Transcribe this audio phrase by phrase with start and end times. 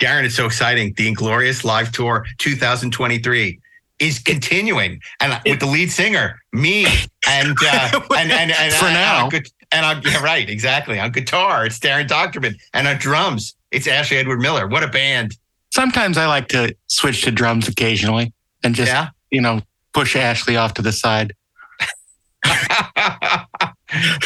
[0.00, 0.94] Darren, it's so exciting.
[0.96, 3.58] The Inglorious Live Tour 2023
[3.98, 6.86] is continuing, and uh, with the lead singer, me,
[7.28, 9.28] and uh, and and, and For and, now.
[9.30, 10.98] and, and on, yeah, right, exactly.
[10.98, 14.66] On guitar, it's Darren Dochterman, and on drums, it's Ashley Edward Miller.
[14.66, 15.36] What a band!
[15.72, 18.32] Sometimes I like to switch to drums occasionally
[18.64, 19.10] and just, Yeah.
[19.30, 19.60] you know,
[19.92, 21.34] push Ashley off to the side.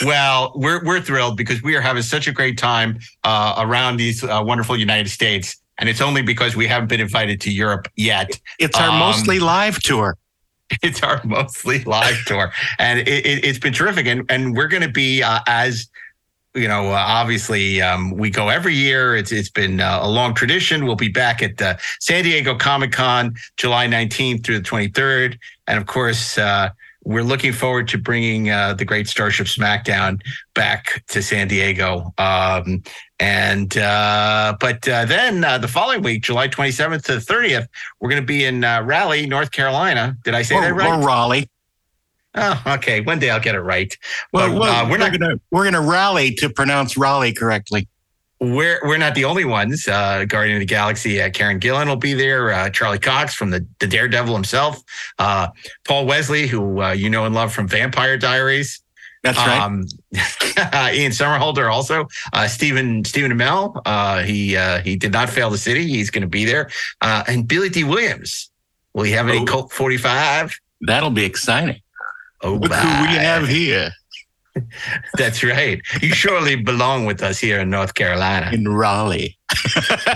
[0.04, 4.22] well, we're we're thrilled because we are having such a great time uh, around these
[4.24, 8.40] uh, wonderful United States, and it's only because we haven't been invited to Europe yet.
[8.58, 10.16] It's our Um, mostly live tour.
[10.82, 14.06] It's our mostly live tour, and it, it, it's been terrific.
[14.06, 15.88] And and we're going to be uh, as
[16.54, 19.14] you know, uh, obviously um, we go every year.
[19.14, 20.86] It's it's been uh, a long tradition.
[20.86, 25.78] We'll be back at uh, San Diego Comic Con July 19th through the 23rd, and
[25.78, 26.38] of course.
[26.38, 26.70] Uh,
[27.06, 30.22] we're looking forward to bringing uh, the great Starship SmackDown
[30.54, 32.14] back to San Diego.
[32.16, 32.82] Um,
[33.24, 37.66] and uh, but uh, then uh, the following week, July 27th to the 30th,
[38.00, 40.14] we're going to be in uh, Raleigh, North Carolina.
[40.24, 40.98] Did I say Or, that right?
[41.02, 41.48] or Raleigh.
[42.34, 43.00] Oh, okay.
[43.00, 43.96] One day I'll get it right.
[44.32, 47.88] Well, But, well, uh, we're not- gonna we're gonna rally to pronounce Raleigh correctly.
[48.40, 49.88] We're we're not the only ones.
[49.88, 52.52] Uh, Guardian of the Galaxy, uh, Karen Gillan will be there.
[52.52, 54.82] Uh, Charlie Cox from the, the Daredevil himself.
[55.18, 55.48] Uh,
[55.86, 58.82] Paul Wesley, who uh, you know and love from Vampire Diaries.
[59.24, 59.60] That's right.
[59.60, 59.84] Um,
[60.94, 62.06] Ian Somerhalder also.
[62.32, 63.80] Uh, Stephen Stephen Amell.
[63.84, 65.86] Uh, he uh, he did not fail the city.
[65.88, 66.70] He's going to be there.
[67.00, 68.50] Uh, and Billy Dee Williams.
[68.92, 69.44] Will he have any Oh.
[69.44, 70.56] Colt 45?
[70.82, 71.80] That'll be exciting.
[72.42, 73.90] Oh, Look who we have here
[75.16, 75.80] That's right.
[76.00, 78.50] You surely belong with us here in North Carolina.
[78.52, 79.36] in Raleigh.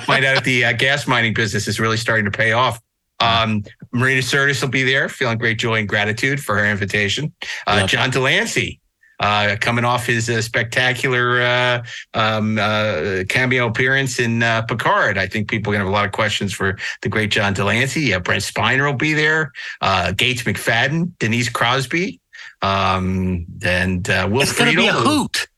[0.04, 2.80] Find out if the uh, gas mining business is really starting to pay off.
[3.20, 7.32] Um, Marina Sirtis will be there, feeling great joy and gratitude for her invitation.
[7.66, 7.88] Uh, Yep.
[7.88, 8.80] John de Lancie,
[9.20, 15.18] uh, coming off his uh, spectacular uh, um, uh, cameo appearance in uh, Picard.
[15.18, 17.54] I think people are going to have a lot of questions for the great John
[17.54, 18.14] de Lancie.
[18.14, 19.52] Uh, Brent Spiner will be there.
[19.80, 22.20] Uh, Gates McFadden, Denise Crosby,
[22.62, 25.48] um, and uh, Will It's gonna be a hoot.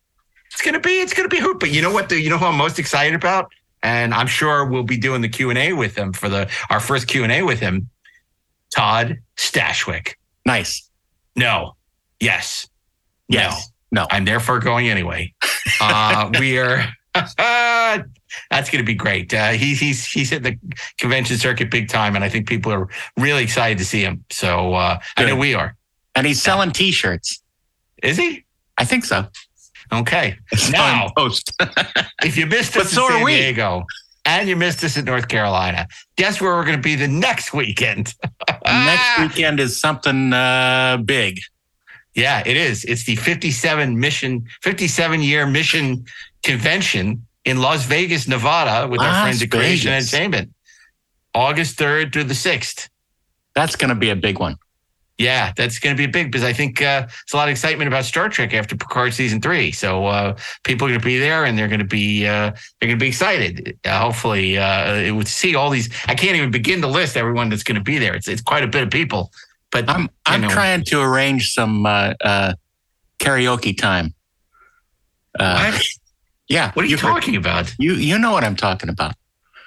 [0.52, 1.60] It's gonna be it's gonna be a hoot.
[1.60, 2.08] But you know what?
[2.08, 5.28] The, you know who I'm most excited about, and I'm sure we'll be doing the
[5.28, 7.88] Q and A with him for the our first Q and A with him.
[8.74, 10.14] Todd Stashwick.
[10.46, 10.88] Nice.
[11.34, 11.76] No.
[12.20, 12.69] Yes.
[13.30, 13.70] Yes.
[13.90, 14.02] No.
[14.02, 14.06] No.
[14.10, 15.32] I'm therefore going anyway.
[15.80, 16.86] Uh, we are.
[17.14, 19.32] that's going to be great.
[19.34, 20.56] Uh, he's he's he's hit the
[20.98, 24.24] convention circuit big time, and I think people are really excited to see him.
[24.30, 25.76] So uh, I know we are.
[26.14, 27.42] And he's selling T-shirts.
[28.02, 28.44] Is he?
[28.78, 29.26] I think so.
[29.92, 30.36] Okay.
[30.52, 31.52] It's Now, post.
[32.24, 33.36] if you missed But us so in are San we.
[33.36, 33.84] Diego
[34.24, 35.86] and you missed us in North Carolina,
[36.16, 38.14] guess where we're going to be the next weekend?
[38.66, 41.40] Next weekend is something uh, big.
[42.14, 42.84] Yeah, it is.
[42.84, 46.04] It's the 57 mission, 57 year mission
[46.42, 50.52] convention in Las Vegas, Nevada, with our friends at Creation Entertainment,
[51.34, 52.88] August 3rd through the 6th.
[53.54, 54.56] That's going to be a big one.
[55.20, 57.88] Yeah, that's going to be big because I think uh, there's a lot of excitement
[57.88, 59.70] about Star Trek after Picard season three.
[59.70, 60.34] So uh,
[60.64, 63.04] people are going to be there and they're going to be uh, they're going to
[63.04, 63.78] be excited.
[63.84, 65.90] Uh, hopefully, uh, it would see all these.
[66.06, 68.14] I can't even begin to list everyone that's going to be there.
[68.14, 69.30] It's it's quite a bit of people.
[69.72, 70.48] But I'm I'm know.
[70.48, 72.54] trying to arrange some uh, uh,
[73.18, 74.14] karaoke time.
[75.38, 75.86] Uh, what?
[76.48, 77.72] yeah, what are you you've heard- talking about?
[77.78, 79.14] You you know what I'm talking about.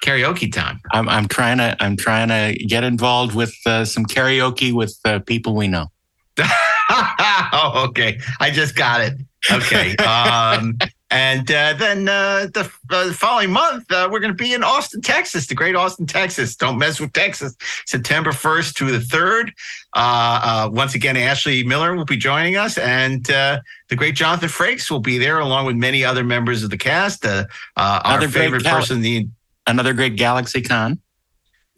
[0.02, 0.80] Karaoke time.
[0.92, 5.20] I'm I'm trying to I'm trying to get involved with uh, some karaoke with uh,
[5.20, 5.86] people we know.
[6.90, 8.18] oh, okay.
[8.40, 9.14] I just got it.
[9.50, 9.96] Okay.
[10.04, 10.76] Um,
[11.10, 14.64] and uh, then uh, the, uh, the following month, uh, we're going to be in
[14.64, 16.56] Austin, Texas, the great Austin, Texas.
[16.56, 17.54] Don't mess with Texas.
[17.86, 19.50] September 1st to the 3rd.
[19.94, 24.48] Uh, uh, once again, Ashley Miller will be joining us, and uh, the great Jonathan
[24.48, 27.24] Frakes will be there, along with many other members of the cast.
[27.24, 27.44] Uh,
[27.76, 29.28] uh, our favorite gal- person, the
[29.66, 31.00] Another great Galaxy Con.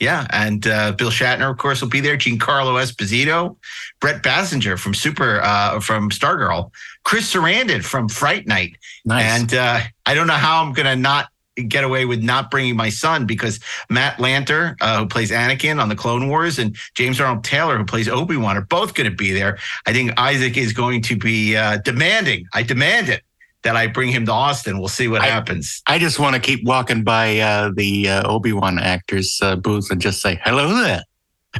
[0.00, 2.16] yeah, and uh, Bill Shatner, of course, will be there.
[2.16, 3.56] Giancarlo Esposito,
[4.00, 6.72] Brec Bassinger from Super uh, from Stargirl,
[7.04, 8.76] Chris Sarandon from Fright Night,
[9.06, 9.40] Nice.
[9.40, 11.28] and uh, I don't know how I'm gonna not
[11.68, 15.88] get away with not bringing my son because Matt Lanter, uh, who plays Anakin on
[15.88, 19.16] the Clone Wars, and James Arnold Taylor, who plays Obi Wan, are both going to
[19.16, 19.58] be there.
[19.86, 22.46] I think Isaac is going to be uh, demanding.
[22.52, 23.22] I demand it
[23.62, 24.78] that I bring him to Austin.
[24.78, 25.82] We'll see what I- happens.
[25.86, 29.90] I just want to keep walking by uh, the uh, Obi Wan actors uh, booth
[29.90, 31.02] and just say hello there.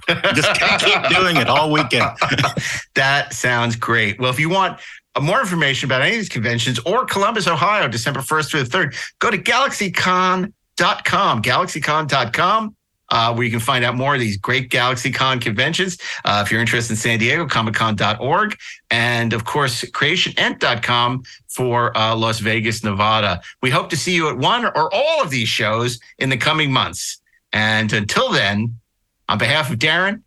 [0.35, 2.11] just keep doing it all weekend.
[2.95, 4.21] that sounds great.
[4.21, 4.79] Well, if you want
[5.21, 9.13] more information about any of these conventions or Columbus, Ohio, December 1st through the 3rd,
[9.19, 10.53] go to galaxycon.com,
[11.43, 12.77] galaxycon.com.
[13.09, 15.97] uh, where you can find out more of these great GalaxyCon conventions.
[16.25, 18.57] Uh, if you're interested in San Diego, comiccon.org.
[18.91, 23.41] And of course, creationent.com for uh, Las Vegas, Nevada.
[23.63, 26.73] We hope to see you at one or all of these shows in the coming
[26.73, 27.21] months.
[27.53, 28.79] And until then,
[29.29, 30.23] on behalf of Darren,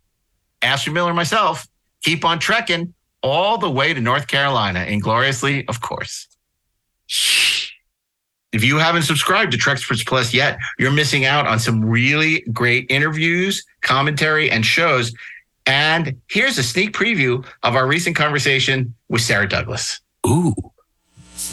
[0.62, 1.66] Ashley Miller, and myself,
[2.02, 6.28] keep on trekking all the way to North Carolina, ingloriously, of course.
[8.52, 12.86] If you haven't subscribed to Treksperts Plus yet, you're missing out on some really great
[12.88, 15.12] interviews, commentary, and shows.
[15.66, 20.00] And here's a sneak preview of our recent conversation with Sarah Douglas.
[20.26, 20.54] Ooh.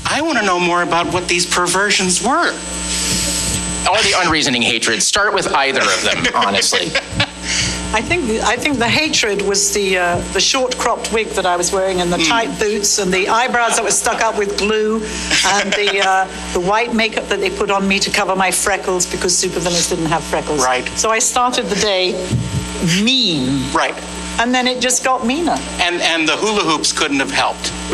[0.06, 2.52] I want to know more about what these perversions were.
[3.90, 5.02] Or the unreasoning hatred.
[5.02, 6.90] Start with either of them, honestly.
[7.94, 11.56] I think I think the hatred was the uh, the short cropped wig that I
[11.56, 12.24] was wearing and the Hmm.
[12.30, 14.96] tight boots and the eyebrows that were stuck up with glue
[15.46, 19.06] and the uh, the white makeup that they put on me to cover my freckles
[19.06, 20.64] because supervillains didn't have freckles.
[20.64, 20.88] Right.
[20.98, 22.14] So I started the day
[23.04, 23.96] mean, Right.
[24.40, 25.58] And then it just got meaner.
[25.80, 27.72] And and the hula hoops couldn't have helped.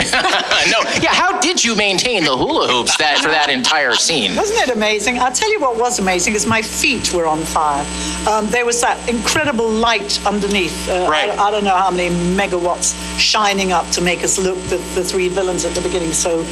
[0.74, 1.14] no, yeah.
[1.14, 4.36] How did you maintain the hula hoops that for that entire scene?
[4.36, 5.20] Wasn't it amazing?
[5.20, 7.86] I'll tell you what was amazing is my feet were on fire.
[8.28, 10.90] Um, there was that incredible light underneath.
[10.90, 11.30] Uh, Right.
[11.30, 15.04] I, I don't know how many megawatts shining up to make us look, the, the
[15.04, 16.44] three villains at the beginning, so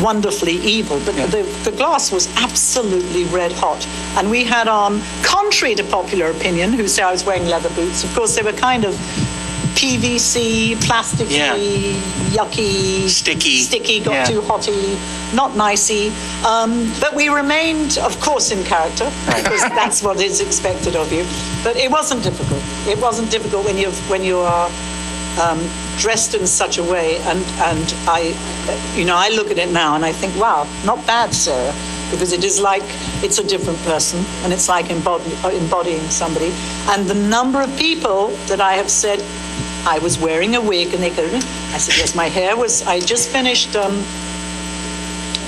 [0.00, 0.98] wonderfully evil.
[1.04, 3.86] But the, the glass was absolutely red hot.
[4.16, 8.04] And we had on, contrary to popular opinion, who say I was wearing leather boots,
[8.04, 8.94] of course, they were kind of
[9.74, 11.56] PVC, plastic Yeah.
[11.56, 13.58] yucky, Sticky.
[13.62, 14.24] sticky, got Yeah.
[14.24, 14.96] too hotty,
[15.34, 16.12] not nicey.
[16.46, 21.24] Um, but we remained, of course, in character because that's what is expected of you.
[21.64, 22.62] But it wasn't difficult.
[22.86, 24.68] It wasn't difficult when you when you are
[25.40, 25.60] um,
[25.98, 27.18] dressed in such a way.
[27.22, 28.34] And and I,
[28.96, 31.74] you know, I look at it now and I think, wow, not bad, Sarah.
[32.10, 32.82] Because it is like
[33.22, 36.52] it's a different person, and it's like embody, embodying somebody.
[36.88, 39.24] And the number of people that I have said,
[39.86, 42.82] I was wearing a wig, and they go, I said, yes, my hair was.
[42.82, 44.04] I just finished um,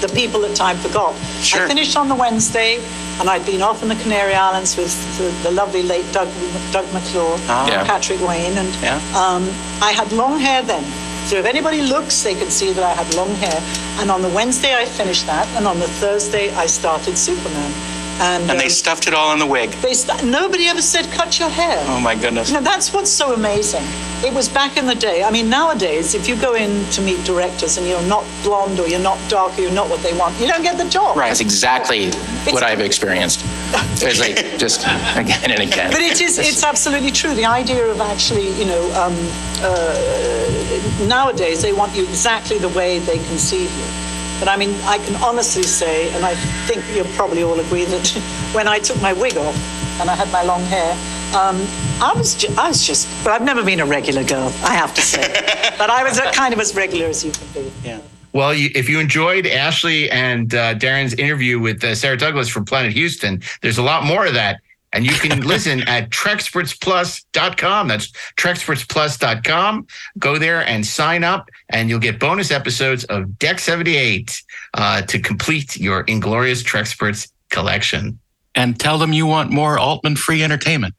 [0.01, 1.15] the people that time forgot.
[1.43, 1.65] Sure.
[1.65, 2.77] I finished on the Wednesday,
[3.21, 6.29] and I'd been off in the Canary Islands with the, the lovely late Doug,
[6.73, 7.37] Doug McClure.
[7.47, 7.85] Yeah.
[7.85, 8.97] Patrick Wayne, and Yeah.
[9.17, 9.49] um,
[9.83, 10.85] I had long hair then.
[11.29, 13.59] So if anybody looks, they can see that I had long hair.
[14.01, 17.73] And on the Wednesday, I finished that, and on the Thursday, I started Superman.
[18.21, 19.71] And, And they um, stuffed it all in the wig.
[19.83, 21.83] they st- nobody ever said cut your hair.
[21.89, 22.53] Oh my goodness.
[22.53, 23.83] Know, that's what's so amazing.
[24.25, 25.23] It was back in the day.
[25.25, 28.87] I mean, nowadays, if you go in to meet directors and you're not blonde or
[28.89, 31.17] you're not dark or you're not what they want, you don't get the job.
[31.17, 31.29] Right.
[31.29, 32.11] That's exactly
[32.53, 33.45] what I've experienced.
[33.97, 34.83] It's like just
[35.17, 35.91] again and again.
[35.91, 37.35] But it is, it's absolutely true.
[37.35, 39.15] The idea of actually, you know, um,
[39.63, 44.04] uh, nowadays they want you exactly the way they conceive you.
[44.45, 46.35] But I mean, I can honestly say, and I
[46.67, 48.09] think you'll probably all agree that
[48.53, 49.57] when I took my wig off
[49.99, 50.93] and I had my long hair,
[51.35, 51.67] um,
[51.99, 54.93] I was, ju- I was just, but I've never been a regular girl, I have
[54.97, 55.33] to say.
[55.79, 57.73] but I was kind of as regular as you can be.
[57.83, 58.01] Yeah.
[58.35, 62.67] Well, you, if you enjoyed Ashley and uh, Darren's interview with uh, Sarah Douglas from
[62.67, 64.61] Planet Houston, there's a lot more of that.
[64.95, 67.89] And you can listen at trekspertsplus.com.
[67.89, 69.87] That's trekspertsplus.com.
[70.19, 74.43] Go there and sign up, and you'll get bonus episodes of Deck 78
[74.75, 78.19] uh, to complete your Inglorious Treksperts collection.
[78.55, 80.95] And tell them you want more Altman free entertainment.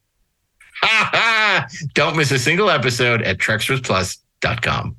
[0.81, 1.67] Ha ha!
[1.93, 4.97] Don't miss a single episode at trekspertsplus.com.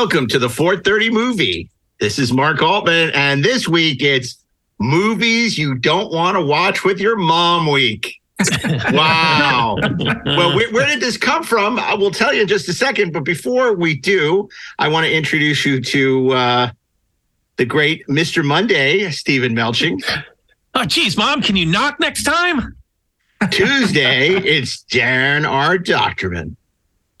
[0.00, 1.70] Welcome to the 430 movie.
[1.98, 4.38] This is Mark Altman, and this week it's
[4.78, 8.14] movies you don't want to watch with your mom week.
[8.92, 9.76] wow.
[10.24, 11.80] well, where, where did this come from?
[11.80, 13.12] I will tell you in just a second.
[13.12, 16.70] But before we do, I want to introduce you to uh,
[17.56, 18.44] the great Mr.
[18.44, 20.00] Monday, Steven Melching.
[20.76, 22.76] Oh, geez, mom, can you knock next time?
[23.50, 25.76] Tuesday, it's Darren R.
[25.76, 26.54] Dochterman.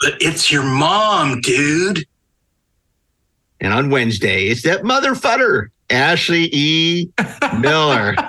[0.00, 2.06] But it's your mom, dude.
[3.60, 7.10] And on Wednesday, it's that mother fudder, Ashley E.
[7.58, 8.14] Miller.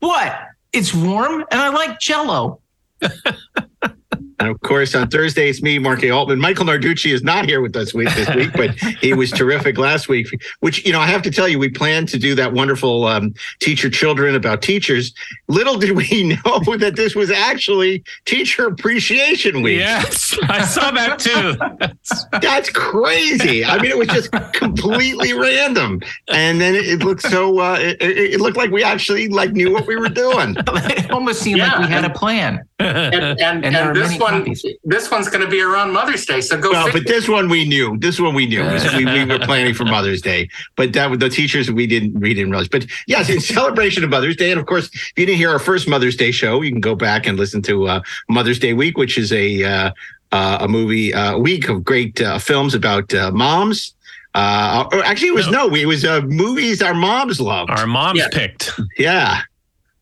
[0.00, 0.38] What?
[0.72, 2.60] It's warm and I like jello.
[4.40, 6.10] And of course, on Thursday, it's me, Mark A.
[6.10, 6.38] Altman.
[6.38, 10.08] Michael Narducci is not here with us week this week, but he was terrific last
[10.08, 10.28] week.
[10.60, 13.34] Which you know, I have to tell you, we planned to do that wonderful um,
[13.60, 15.12] teacher children about teachers.
[15.48, 19.78] Little did we know that this was actually Teacher Appreciation Week.
[19.78, 22.38] Yes, I saw that too.
[22.40, 23.64] That's crazy.
[23.64, 27.58] I mean, it was just completely random, and then it, looked so.
[27.58, 30.54] Uh, it, it, looked like we actually like knew what we were doing.
[30.58, 31.72] it almost seemed yeah.
[31.72, 32.67] like we had a plan.
[32.88, 34.64] And, and, and, and this one, copies.
[34.84, 36.40] this one's going to be around Mother's Day.
[36.40, 36.70] So go.
[36.70, 37.98] Well, but this one we knew.
[37.98, 38.62] This one we knew.
[38.96, 42.50] we, we were planning for Mother's Day, but that the teachers we didn't we didn't
[42.50, 42.68] realize.
[42.68, 45.58] But yes, in celebration of Mother's Day, and of course, if you didn't hear our
[45.58, 48.96] first Mother's Day show, you can go back and listen to uh, Mother's Day Week,
[48.96, 49.90] which is a uh,
[50.32, 53.94] uh, a movie uh, week of great uh, films about uh, moms.
[54.34, 57.70] Uh, or actually, it was no, no it was uh, movies our moms loved.
[57.70, 58.28] Our moms yeah.
[58.30, 58.78] picked.
[58.96, 59.42] Yeah,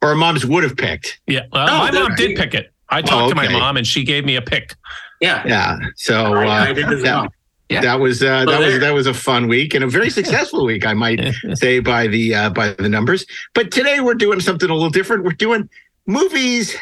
[0.02, 1.20] or moms would have picked.
[1.26, 2.72] Yeah, well, oh, my mom did pick it.
[2.88, 3.28] I talked oh, okay.
[3.30, 4.74] to my mom, and she gave me a pick.
[5.20, 5.78] Yeah, yeah.
[5.96, 7.28] So uh, I, I that, well.
[7.68, 7.80] yeah.
[7.80, 10.86] that was uh, that was that was a fun week and a very successful week,
[10.86, 11.20] I might
[11.54, 13.26] say by the uh, by the numbers.
[13.54, 15.24] But today we're doing something a little different.
[15.24, 15.68] We're doing
[16.06, 16.76] movies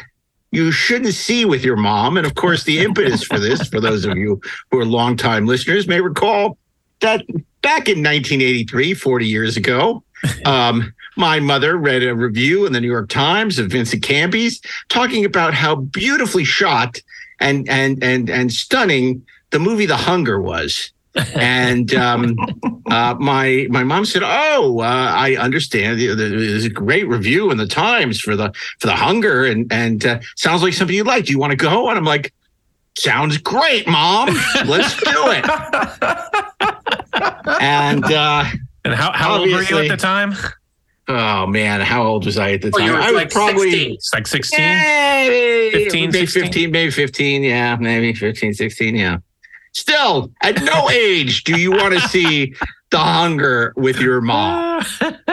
[0.55, 2.17] you shouldn't see with your mom.
[2.17, 4.39] And of course, the impetus for this, for those of you
[4.71, 6.57] who are longtime listeners, may recall
[7.01, 7.25] that
[7.61, 10.01] back in 1983, 40 years ago,
[10.45, 15.25] um, my mother read a review in the New York Times of Vincent Canby's talking
[15.25, 17.01] about how beautifully shot
[17.39, 20.91] and and and and stunning the movie The Hunger was
[21.35, 22.35] and um,
[22.87, 25.99] uh, my my mom said, "Oh, uh, I understand.
[25.99, 30.19] There's a great review in the Times for the for the hunger, and and uh,
[30.35, 31.25] sounds like something you like.
[31.25, 32.33] Do you want to go?" And I'm like,
[32.97, 34.29] "Sounds great, mom.
[34.65, 35.45] Let's do it."
[37.61, 38.45] and uh,
[38.83, 40.35] and how how old were you at the time?
[41.07, 42.95] Oh man, how old was I at the time?
[42.95, 44.09] I was like probably 16.
[44.13, 47.43] like 16, maybe, 15, maybe 15, maybe 15.
[47.43, 48.95] Yeah, maybe 15, 16.
[48.95, 49.17] Yeah.
[49.73, 52.55] Still, at no age do you want to see
[52.89, 54.83] the hunger with your mom.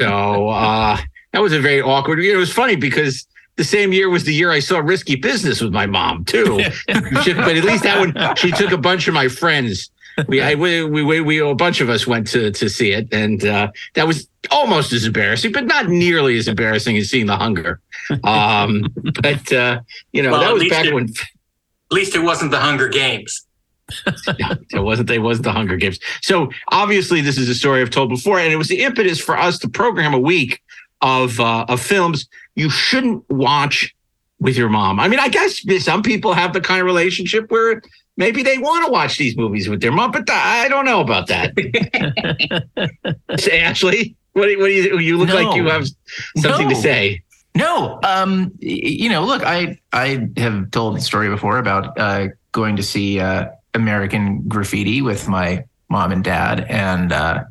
[0.00, 0.96] So uh,
[1.32, 2.20] that was a very awkward.
[2.20, 5.72] It was funny because the same year was the year I saw Risky Business with
[5.72, 6.56] my mom too.
[6.88, 9.90] but at least that one, she took a bunch of my friends.
[10.26, 13.44] We, I, we, we, we, a bunch of us went to to see it, and
[13.44, 17.80] uh, that was almost as embarrassing, but not nearly as embarrassing as seeing The Hunger.
[18.24, 18.86] Um,
[19.22, 19.80] but uh,
[20.12, 21.04] you know, well, that was back it, when.
[21.04, 23.46] At least it wasn't The Hunger Games
[24.06, 25.98] it wasn't it wasn't the Hunger Games.
[26.20, 29.36] So obviously this is a story I've told before, and it was the impetus for
[29.36, 30.62] us to program a week
[31.00, 33.94] of uh, of films you shouldn't watch
[34.40, 35.00] with your mom.
[35.00, 37.82] I mean, I guess some people have the kind of relationship where
[38.18, 41.28] maybe they want to watch these movies with their mom, but I don't know about
[41.28, 41.54] that.
[43.52, 45.34] Ashley, what, do, what do you you look no.
[45.34, 45.86] like you have
[46.36, 46.74] something no.
[46.74, 47.22] to say?
[47.54, 52.76] No, um, you know, look, I I have told the story before about uh, going
[52.76, 57.44] to see uh, American Graffiti with my mom and dad, and uh,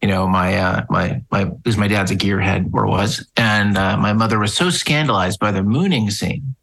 [0.00, 3.96] you know my uh, my my because my dad's a gearhead or was, and uh,
[3.96, 6.54] my mother was so scandalized by the mooning scene.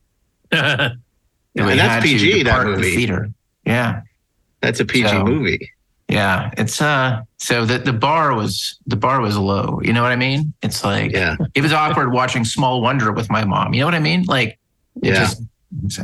[1.66, 2.44] yeah, and that's PG.
[2.44, 2.82] That movie.
[2.82, 3.30] The theater.
[3.66, 4.02] Yeah,
[4.62, 5.72] that's a PG so, movie.
[6.08, 7.22] Yeah, it's uh.
[7.38, 9.80] So the the bar was the bar was low.
[9.84, 10.54] You know what I mean?
[10.62, 11.36] It's like yeah.
[11.56, 13.74] It was awkward watching Small Wonder with my mom.
[13.74, 14.24] You know what I mean?
[14.24, 14.58] Like
[15.02, 15.14] yeah.
[15.16, 15.44] Just,
[15.90, 16.04] so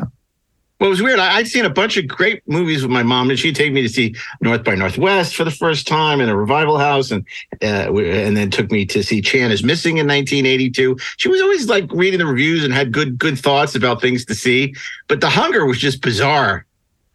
[0.80, 1.20] well, it was weird.
[1.20, 3.82] I, would seen a bunch of great movies with my mom, and she'd take me
[3.82, 7.26] to see North by Northwest for the first time in a revival house, and
[7.62, 10.98] uh, and then took me to see Chan is Missing in 1982.
[11.18, 14.36] She was always like reading the reviews and had good good thoughts about things to
[14.36, 14.76] see,
[15.08, 16.65] but The Hunger was just bizarre.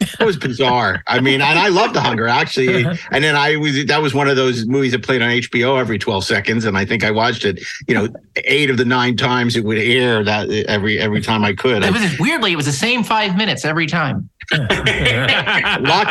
[0.00, 1.02] It was bizarre.
[1.06, 2.84] I mean, and I love The Hunger actually.
[3.10, 5.98] And then I was that was one of those movies that played on HBO every
[5.98, 8.08] 12 seconds, and I think I watched it, you know,
[8.44, 11.84] eight of the nine times it would air that every every time I could.
[11.84, 14.28] It was weirdly, it was the same five minutes every time.
[14.52, 14.68] lock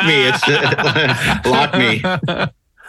[0.05, 0.27] me.
[0.27, 0.47] It's
[1.45, 2.01] lock me.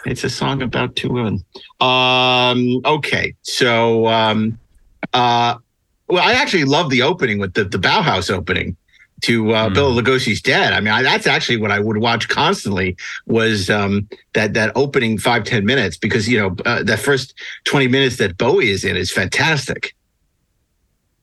[0.05, 1.43] It's a song about two women.
[1.79, 4.57] Um, okay, so um,
[5.13, 5.57] uh,
[6.07, 8.77] well, I actually love the opening with the the Bauhaus opening
[9.21, 9.73] to uh, mm.
[9.73, 10.73] Bela Lugosi's Dead.
[10.73, 15.17] I mean, I, that's actually what I would watch constantly was um, that that opening
[15.17, 17.33] five ten minutes because you know uh, that first
[17.65, 19.95] twenty minutes that Bowie is in is fantastic.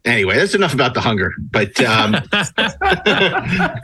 [0.04, 1.34] Anyway, that's enough about the hunger.
[1.50, 3.80] But um, I,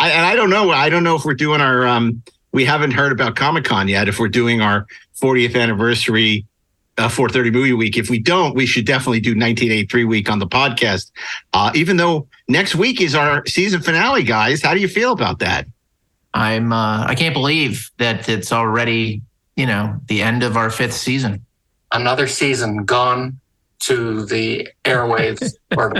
[0.00, 0.70] and I don't know.
[0.70, 1.86] I don't know if we're doing our.
[1.86, 4.08] Um, we haven't heard about Comic Con yet.
[4.08, 4.86] If we're doing our
[5.20, 6.46] 40th anniversary
[7.00, 7.96] uh, 430 movie week.
[7.96, 11.10] If we don't, we should definitely do 1983 week on the podcast.
[11.52, 14.62] Uh, even though next week is our season finale, guys.
[14.62, 15.66] How do you feel about that?
[16.34, 19.22] I'm, uh, I can't believe that it's already,
[19.56, 21.44] you know, the end of our fifth season.
[21.92, 23.40] Another season gone
[23.80, 25.92] to the airwaves or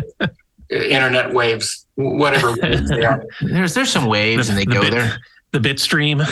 [0.71, 3.25] internet waves, whatever waves they are.
[3.40, 5.19] There's there's some waves and they The go bit- there.
[5.52, 6.25] The Bitstream.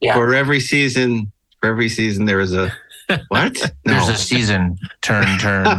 [0.00, 0.12] Yeah.
[0.14, 2.70] For every season, for every season, there is a
[3.28, 3.72] what?
[3.84, 4.78] There's a season.
[5.00, 5.64] Turn, turn.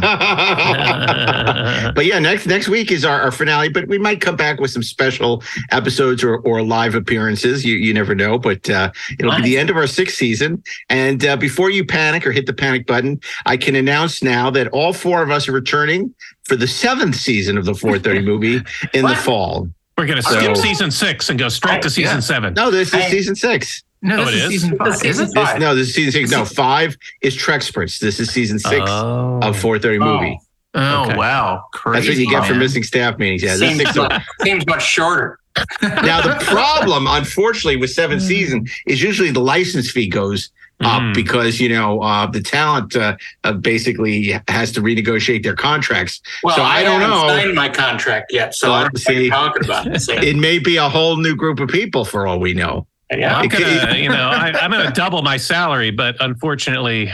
[1.94, 3.68] but yeah, next next week is our, our finale.
[3.68, 7.64] But we might come back with some special episodes or, or live appearances.
[7.64, 8.38] You you never know.
[8.38, 10.62] But uh, it'll be the end of our sixth season.
[10.88, 14.68] And uh, before you panic or hit the panic button, I can announce now that
[14.68, 18.60] all four of us are returning for the seventh season of the 430 movie
[18.92, 19.68] in the fall.
[19.96, 22.20] We're gonna So- skip season six and go straight to season Yeah.
[22.20, 22.54] seven.
[22.54, 23.10] No, this is Hey.
[23.10, 23.82] season six.
[24.02, 24.50] No, Oh, this it is is?
[24.62, 24.88] season This is five.
[24.88, 25.34] Is season it?
[25.34, 26.30] This, no, this is season six.
[26.30, 27.98] No, five is Treksperts.
[27.98, 29.40] This is season six Oh.
[29.42, 30.40] of 430 movie.
[30.72, 31.16] Oh Okay.
[31.16, 31.96] wow, crazy!
[32.06, 33.42] That's what you get for missing staff meetings.
[33.42, 33.96] Yeah, seems, six.
[33.96, 35.38] much, seems much shorter.
[35.82, 40.50] Now the problem, unfortunately, with seventh season is usually the license fee goes
[40.82, 41.12] up Mm.
[41.14, 46.22] because you know uh, the talent uh, uh, basically has to renegotiate their contracts.
[46.44, 47.28] Well, So I don't haven't know.
[47.28, 49.28] signed my contract yet, so Well, I don't see.
[49.28, 50.00] talking about.
[50.00, 50.12] See?
[50.14, 52.86] It may be a whole new group of people for all we know.
[53.10, 53.36] Yeah.
[53.36, 57.10] I'm gonna, you know, I, I'm gonna double my salary, but unfortunately,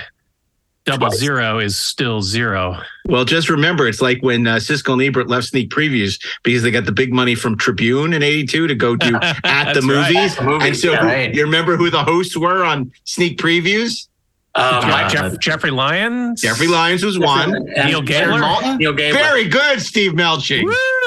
[0.85, 1.19] double Twice.
[1.19, 2.79] zero is still zero.
[3.07, 6.71] Well, just remember, it's like when uh, Siskel and Ebert left sneak previews because they
[6.71, 10.13] got the big money from Tribune in '82 to go do at the That's right.
[10.15, 10.41] movies.
[10.41, 11.35] Movies, and so, yeah, who- right.
[11.35, 14.09] you remember who the hosts were on sneak previews?
[14.55, 17.55] Uh, Uh, Jeff, Jeffrey Lyons, Jeffrey Lyons was one.
[17.55, 18.77] and- Neil and Gabler?
[18.79, 19.19] Neil Gabler.
[19.21, 20.63] Very good, Steve Melching.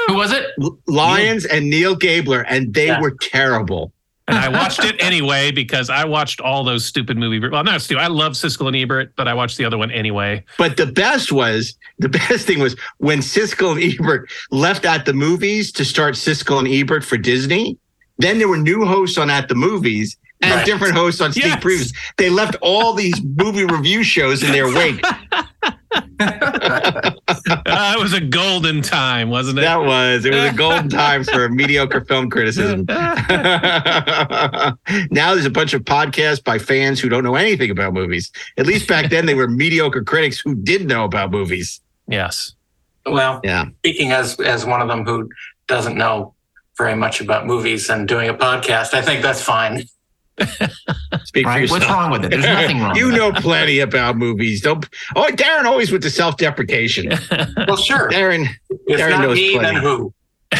[0.08, 0.46] Who was it?
[0.62, 3.01] L- Lyons and Neil Gabler, and they Yeah.
[3.01, 3.91] were terrible.
[4.30, 7.40] And I watched it anyway because I watched all those stupid movie.
[7.40, 8.02] Well, not stupid.
[8.02, 10.44] I love Siskel and Ebert, but I watched the other one anyway.
[10.58, 15.14] But the best was the best thing was when Siskel and Ebert left at the
[15.14, 17.78] movies to start Siskel and Ebert for Disney.
[18.20, 20.65] Then there were new hosts on at the movies and Right.
[20.65, 21.63] different hosts on Sneak Yes.
[21.63, 21.93] Previews.
[22.17, 25.03] They left all these movie review shows in their wake.
[26.22, 27.12] Uh,
[27.98, 29.62] it was a golden time, wasn't it?
[29.62, 32.86] That was it was a golden time for mediocre film criticism.
[32.89, 34.75] now
[35.34, 38.31] there's a bunch of podcasts by fans who don't know anything about movies.
[38.58, 41.81] At least back then they were mediocre critics who did know about movies.
[42.08, 42.53] yes.
[43.05, 43.65] Well, Yeah.
[43.79, 45.29] speaking as as one of them who
[45.67, 46.36] doesn't know
[46.77, 49.86] very much about movies and doing a podcast, I think that's fine.
[51.24, 51.69] Speak Right?
[51.69, 52.31] What's wrong with it?
[52.31, 52.96] There's nothing wrong.
[52.96, 54.62] you know plenty about movies.
[54.62, 54.88] Don't.
[55.15, 57.12] Oh, Darren always with the self-deprecation.
[57.67, 58.10] Well, sure.
[58.10, 58.48] Darren.
[58.69, 59.75] If Darren knows me, plenty.
[59.75, 60.13] then who?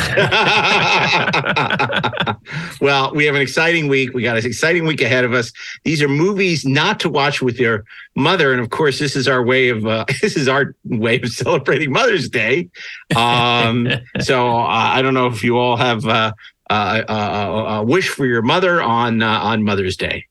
[2.80, 4.14] well, we have an exciting week.
[4.14, 5.52] We got an exciting week ahead of us.
[5.84, 9.44] These are movies not to watch with your mother, and of course, this is our
[9.44, 12.70] way of uh, this is our way of celebrating Mother's Day.
[13.16, 13.88] Um,
[14.20, 16.34] so uh, I don't know if you all have uh,
[16.70, 20.26] uh, uh, a wish for your mother on uh, on Mother's Day.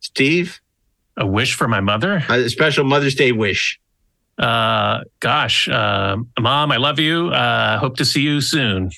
[0.00, 0.60] Steve,
[1.16, 2.22] A wish for my mother.
[2.28, 3.80] a special Mother's Day wish.
[4.38, 7.28] Uh, gosh, uh, mom, I love you.
[7.28, 8.90] Uh, hope to see you soon.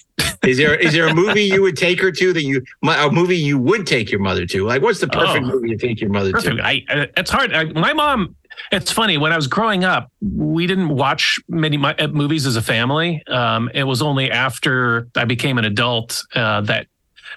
[0.44, 3.36] Is there is there a movie you would take her to that you a movie
[3.38, 4.66] you would take your mother to?
[4.66, 5.52] Like, what's the perfect Oh.
[5.52, 6.56] movie to take your mother Perfect.
[6.56, 6.64] to?
[6.66, 7.52] I, I it's hard.
[7.54, 8.34] I, my mom.
[8.72, 12.62] It's funny when I was growing up, we didn't watch many uh, movies as a
[12.62, 13.22] family.
[13.26, 16.86] Um, it was only after I became an adult uh, that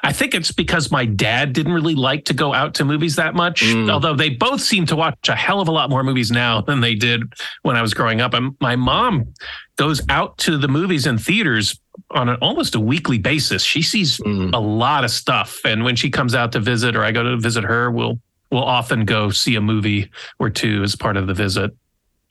[0.04, 3.36] I think it's because my dad didn't really like to go out to movies that
[3.36, 3.62] much.
[3.62, 3.92] Mm.
[3.92, 6.82] Although they both seem to watch a hell of a lot more movies now than
[6.82, 7.22] they did
[7.62, 8.34] when I was growing up.
[8.34, 9.34] And my mom
[9.76, 11.80] goes out to the movies and theaters
[12.12, 13.64] on an almost a weekly basis.
[13.64, 14.54] She sees Mm.
[14.56, 15.60] a lot of stuff.
[15.66, 18.20] And when she comes out to visit or I go to visit her, we'll
[18.52, 20.10] we'll often go see a movie
[20.40, 21.72] or two as part of the visit.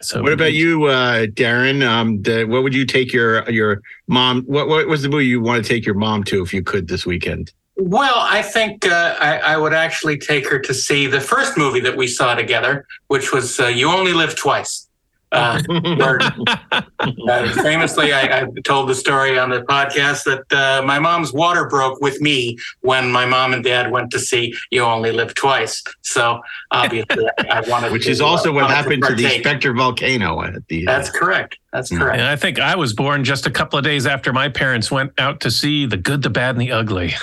[0.02, 1.87] So What about you, uh, Darren?
[1.87, 4.42] Um, the, what would you take your your mom?
[4.44, 6.88] What what was the movie you want to take your mom to if you could
[6.88, 7.52] this weekend?
[7.76, 11.80] Well, I think uh, I, I would actually take her to see the first movie
[11.80, 14.87] that we saw together, which was uh, "You Only Live Twice."
[15.32, 15.62] Uh,
[17.28, 21.68] uh, famously, I, I told the story on the podcast that uh, my mom's water
[21.68, 25.84] broke with me when my mom and dad went to see "You Only Live Twice."
[26.02, 26.40] So
[26.72, 29.28] obviously, I, I wanted, Which to, is also uh, what happened to the.
[29.40, 30.84] Spectre volcano at the.
[30.84, 31.58] That's correct.
[31.72, 32.18] That's correct.
[32.18, 35.12] And I think I was born just a couple of days after my parents went
[35.18, 37.14] out to see The Good, the Bad, and the Ugly.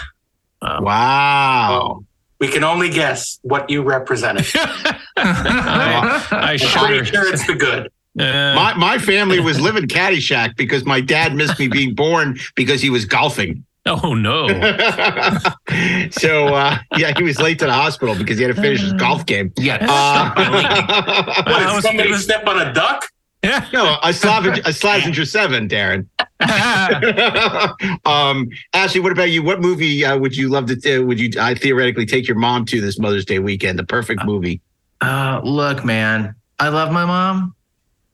[0.61, 2.03] wow.
[2.39, 4.45] We can only guess what you represented.
[4.55, 7.91] I, I I'm pretty sure it's the good.
[8.19, 12.81] Uh, My my family was living Caddyshack because my dad missed me being born because
[12.81, 13.63] he was golfing.
[13.85, 14.47] oh no!
[16.11, 18.93] so uh, yeah, he was late to the hospital because he had to finish his
[18.93, 19.51] golf game.
[19.57, 19.77] Yeah.
[19.81, 20.33] Uh,
[21.47, 23.05] What, I did was- somebody it was- step on a duck?
[23.43, 23.65] Yeah.
[23.71, 26.07] No, a Slavinger, a Slazenger seven, Darren.
[28.05, 29.43] um, Ashley, what about you?
[29.43, 30.97] What movie uh, would you love to?
[30.97, 33.77] Uh, would you uh, theoretically take your mom to this Mother's Day weekend?
[33.79, 34.59] The perfect movie.
[35.01, 37.53] Uh, look, man, I love my mom.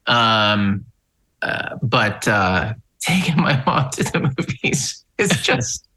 [0.07, 0.85] Um,
[1.41, 5.03] uh, but uh, taking my mom to the movies.
[5.17, 5.87] It's just,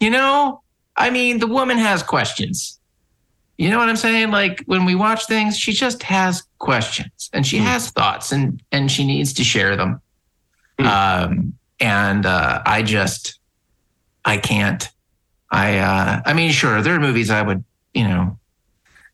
[0.00, 0.62] you know,
[0.96, 2.78] I mean, the woman has questions.
[3.58, 4.30] You know what I'm saying?
[4.30, 8.90] Like when we watch things, she just has questions and she has thoughts and and
[8.90, 10.00] she needs to share them.
[10.78, 13.38] Um, and uh, I just,
[14.24, 14.88] I can't.
[15.50, 17.62] I uh, I mean, sure, there are movies I would,
[17.94, 18.38] you know,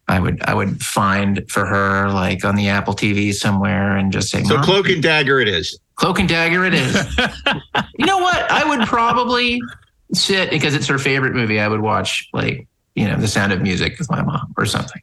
[0.09, 4.31] I would I would find for her like on the Apple TV somewhere and just
[4.31, 5.79] say, So "Mom, cloak and dagger it is.
[5.99, 6.95] Cloak and Dagger it is.
[7.99, 8.51] you know what?
[8.51, 9.61] I would probably
[10.15, 11.59] sit because it's her favorite movie.
[11.59, 15.03] I would watch like, you know, The Sound of Music with my mom or something.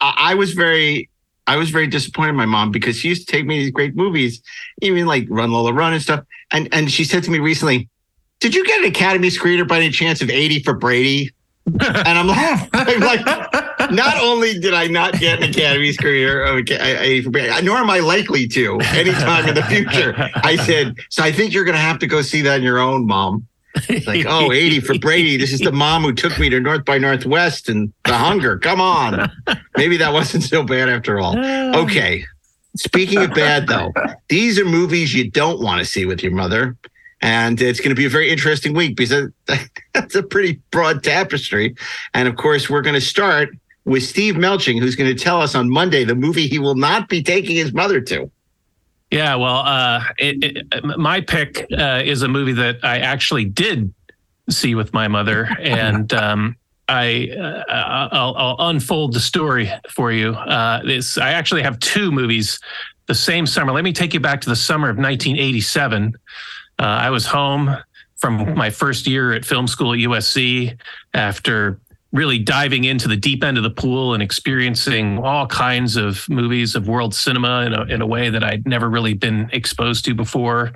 [0.00, 1.10] I, I was very
[1.48, 3.72] I was very disappointed in my mom because she used to take me to these
[3.72, 4.40] great movies,
[4.80, 6.24] even like Run Lola Run and stuff.
[6.52, 7.88] And and she said to me recently,
[8.38, 11.32] "Did you get an Academy screener by any chance of 80 for Brady?"
[11.80, 16.58] And I'm like, I'm like, not only did I not get an Academy screener of
[16.58, 20.14] Aca- 80 for Brady, nor am I likely to anytime in the future.
[20.36, 22.78] I said, so I think you're going to have to go see that on your
[22.78, 23.46] own, mom.
[23.88, 25.36] It's like, oh, 80 for Brady.
[25.36, 28.58] This is the mom who took me to North by Northwest and the hunger.
[28.58, 29.30] Come on.
[29.76, 31.36] Maybe that wasn't so bad after all.
[31.76, 32.24] Okay.
[32.76, 33.92] Speaking of bad, though,
[34.28, 36.76] these are movies you don't want to see with your mother.
[37.22, 39.30] And it's going to be a very interesting week because
[39.94, 41.74] that's a pretty broad tapestry.
[42.12, 43.50] And of course, we're going to start
[43.86, 47.08] with Steve Melching, who's going to tell us on Monday the movie he will not
[47.08, 48.30] be taking his mother to.
[49.10, 53.94] Yeah, well, uh, it, it, my pick uh, is a movie that I actually did
[54.50, 56.56] see with my mother, and um,
[56.88, 60.32] I uh, I'll, I'll unfold the story for you.
[60.32, 62.58] Uh, this I actually have two movies
[63.06, 63.72] the same summer.
[63.72, 66.14] Let me take you back to the summer of 1987.
[66.78, 67.76] Uh, I was home
[68.16, 70.76] from my first year at film school at USC
[71.14, 71.78] after
[72.16, 76.74] really diving into the deep end of the pool and experiencing all kinds of movies
[76.74, 80.14] of world cinema in a, in a way that I'd never really been exposed to
[80.14, 80.72] before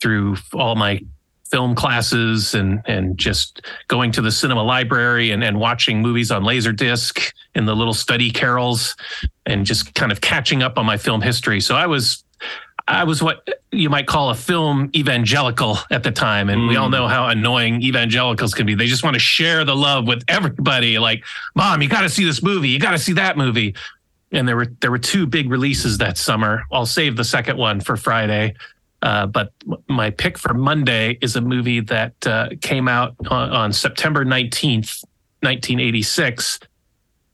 [0.00, 1.00] through all my
[1.50, 6.42] film classes and and just going to the cinema library and, and watching movies on
[6.42, 8.96] laserdisc in the little study carrels
[9.46, 11.60] and just kind of catching up on my film history.
[11.60, 12.24] So I was
[12.88, 16.48] I was what you might call a film evangelical at the time.
[16.48, 18.74] And we all know how annoying evangelicals can be.
[18.74, 20.98] They just want to share the love with everybody.
[20.98, 22.68] Like, mom, you got to see this movie.
[22.68, 23.74] You got to see that movie.
[24.30, 26.64] And there were there were two big releases that summer.
[26.72, 28.54] I'll save the second one for Friday.
[29.02, 29.52] Uh, but
[29.88, 35.04] my pick for Monday is a movie that uh, came out on, on September 19th,
[35.42, 36.60] 1986.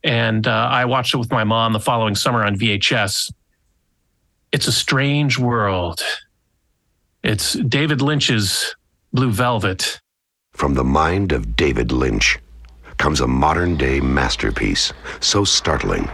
[0.03, 3.31] And uh, I watched it with my mom the following summer on VHS.
[4.53, 6.03] It's a Strange World.
[7.23, 8.75] It's David Lynch's
[9.11, 9.99] Blue Velvet.
[10.51, 12.37] From the mind of David Lynch
[12.97, 16.07] comes a modern day masterpiece, so startling,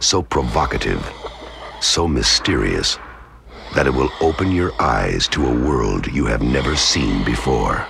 [0.00, 1.02] so provocative,
[1.80, 2.98] so mysterious
[3.74, 7.86] that it will open your eyes to a world you have never seen before.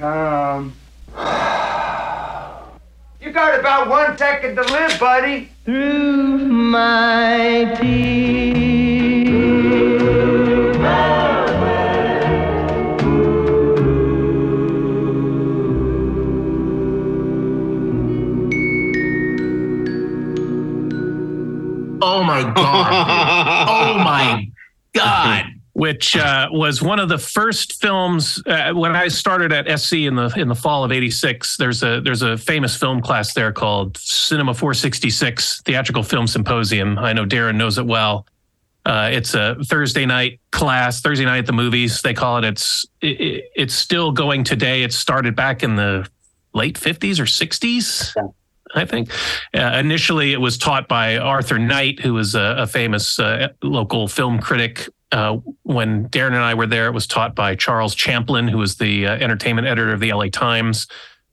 [0.00, 0.72] Come.
[1.14, 1.14] Um,
[3.20, 5.50] you got about one second to live, buddy.
[5.64, 8.70] through my tears.
[22.02, 23.66] Oh my god!
[23.68, 24.48] oh my
[24.94, 25.59] god!
[25.72, 30.16] Which uh, was one of the first films uh, when I started at SC in
[30.16, 31.56] the in the fall of '86.
[31.56, 36.98] There's a there's a famous film class there called Cinema 466 Theatrical Film Symposium.
[36.98, 38.26] I know Darren knows it well.
[38.86, 42.00] Uh, it's a Thursday night class, Thursday night at the movies.
[42.02, 42.44] They call it.
[42.44, 44.82] It's it, it- it's still going today.
[44.82, 46.08] It started back in the
[46.54, 48.12] late 50s or 60s.
[48.74, 49.10] I think.
[49.52, 54.06] Uh, initially, it was taught by Arthur Knight, who was a, a famous uh, local
[54.08, 54.88] film critic.
[55.12, 58.76] Uh, when Darren and I were there, it was taught by Charles Champlin, who was
[58.76, 60.86] the uh, entertainment editor of the LA Times.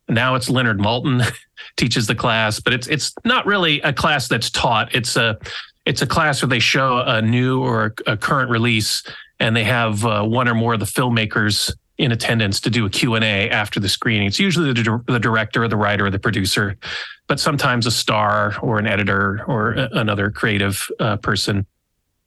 [0.10, 1.24] Now it's Leonard Maltin
[1.78, 4.96] teaches the class, but it's it's not really a class that's taught.
[4.96, 5.38] It's a
[5.86, 9.04] it's a class where they show a new or a current release,
[9.40, 12.90] and they have uh, one or more of the filmmakers in attendance to do a
[12.90, 14.28] Q&A after the screening.
[14.28, 16.78] It's usually the, the director or the writer or the producer,
[17.26, 21.66] but sometimes a star or an editor or a- another creative uh, person.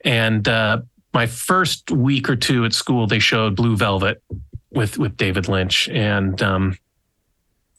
[0.04, 0.80] And uh,
[1.12, 4.23] my first week or two at school, they showed Blue Velvet
[4.70, 6.79] with with David Lynch, and um,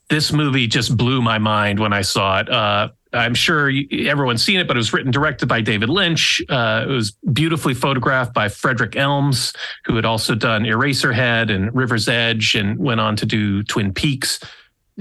[0.10, 2.50] this movie just blew my mind when I saw it.
[2.50, 6.42] Uh, I'm sure everyone's seen it, but it was written directed by David Lynch.
[6.50, 9.54] Uh, it was beautifully photographed by Frederick Elmes,
[9.86, 14.40] who had also done Eraserhead and River's Edge, and went on to do Twin Peaks.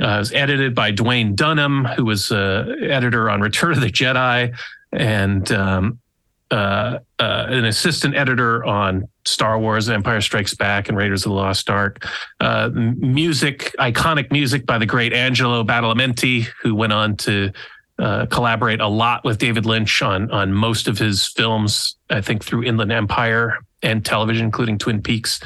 [0.01, 3.91] Uh, it was edited by Dwayne Dunham, who was uh, editor on Return of the
[3.91, 4.57] Jedi,
[4.93, 6.01] and um,
[6.51, 11.37] uh, uh, an assistant editor on Star Wars, Empire Strikes Back, and Raiders of the
[11.37, 12.05] Lost Ark.
[12.41, 17.53] Uh, music, iconic music by the great Angelo Badalamenti, who went on to
[18.01, 21.97] uh, collaborate a lot with David Lynch on on most of his films.
[22.09, 25.41] I think through Inland Empire and television, including Twin Peaks.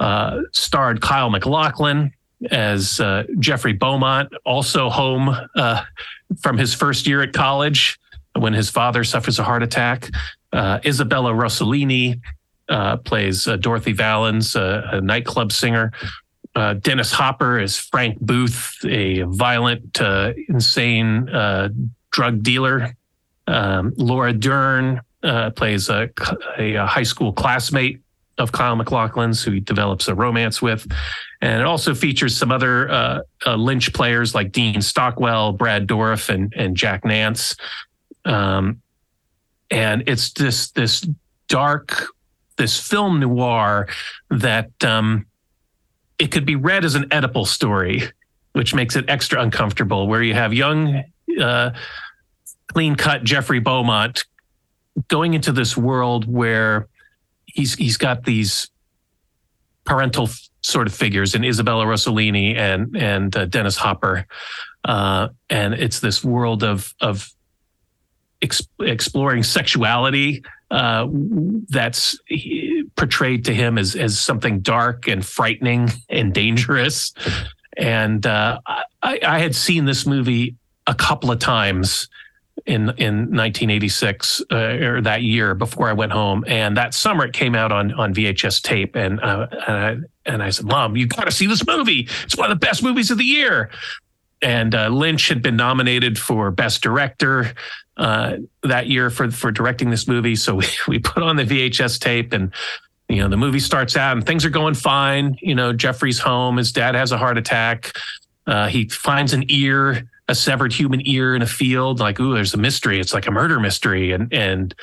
[0.00, 2.12] Uh, starred Kyle MacLachlan
[2.50, 3.00] as
[3.38, 5.34] Jeffrey Beaumont, also home
[6.42, 7.98] from his first year at college
[8.38, 10.10] when his father suffers a heart attack.
[10.52, 12.20] Uh, Isabella Rossellini
[12.68, 15.92] uh, plays uh, Dorothy Vallens, uh, a nightclub singer.
[16.54, 21.26] Uh, Dennis Hopper is Frank Booth, a violent, uh, insane
[22.12, 22.96] drug dealer.
[23.46, 25.00] Um, Laura Dern
[25.56, 26.08] plays a,
[26.56, 28.00] a, high school classmate
[28.38, 30.86] of Kyle MacLachlan's who he develops a romance with.
[31.40, 36.76] And it also features some other Lynch players like Dean Stockwell, Brad Dourif, and, and
[36.76, 37.56] Jack Nance.
[38.24, 38.80] Um,
[39.70, 41.06] and it's this this
[41.48, 42.06] dark,
[42.56, 43.88] this film noir
[44.30, 45.26] that um,
[46.18, 48.02] it could be read as an Oedipal story,
[48.52, 50.06] which makes it extra uncomfortable.
[50.06, 51.02] Where you have young,
[51.40, 51.70] uh,
[52.68, 54.24] clean cut Jeffrey Beaumont
[55.08, 56.88] going into this world where
[57.46, 58.68] he's he's got these
[59.84, 60.28] parental
[60.62, 64.26] sort of figures in Isabella Rossellini and and uh, Dennis Hopper,
[64.84, 67.30] uh, and it's this world of of
[68.42, 71.06] ex- exploring sexuality uh,
[71.68, 72.18] that's
[72.96, 77.12] portrayed to him as as something dark and frightening and dangerous.
[77.76, 78.60] And uh,
[79.02, 82.08] I, I had seen this movie a couple of times
[82.66, 87.32] in in 1986 uh, or that year before I went home, and that summer it
[87.32, 91.06] came out on on VHS tape, and uh, and I and I said, "Mom, you
[91.06, 92.08] got to see this movie.
[92.24, 93.70] It's one of the best movies of the year."
[94.44, 97.54] And uh, Lynch had been nominated for Best Director
[97.96, 101.98] uh, that year for for directing this movie, so we we put on the VHS
[101.98, 102.52] tape and.
[103.06, 105.36] You know, the movie starts out and things are going fine.
[105.42, 106.56] You know, Jeffrey's home.
[106.56, 107.92] His dad has a heart attack.
[108.46, 112.54] Uh, he finds an ear a severed human ear in a field like ooh there's
[112.54, 114.74] a mystery it's like a murder mystery and and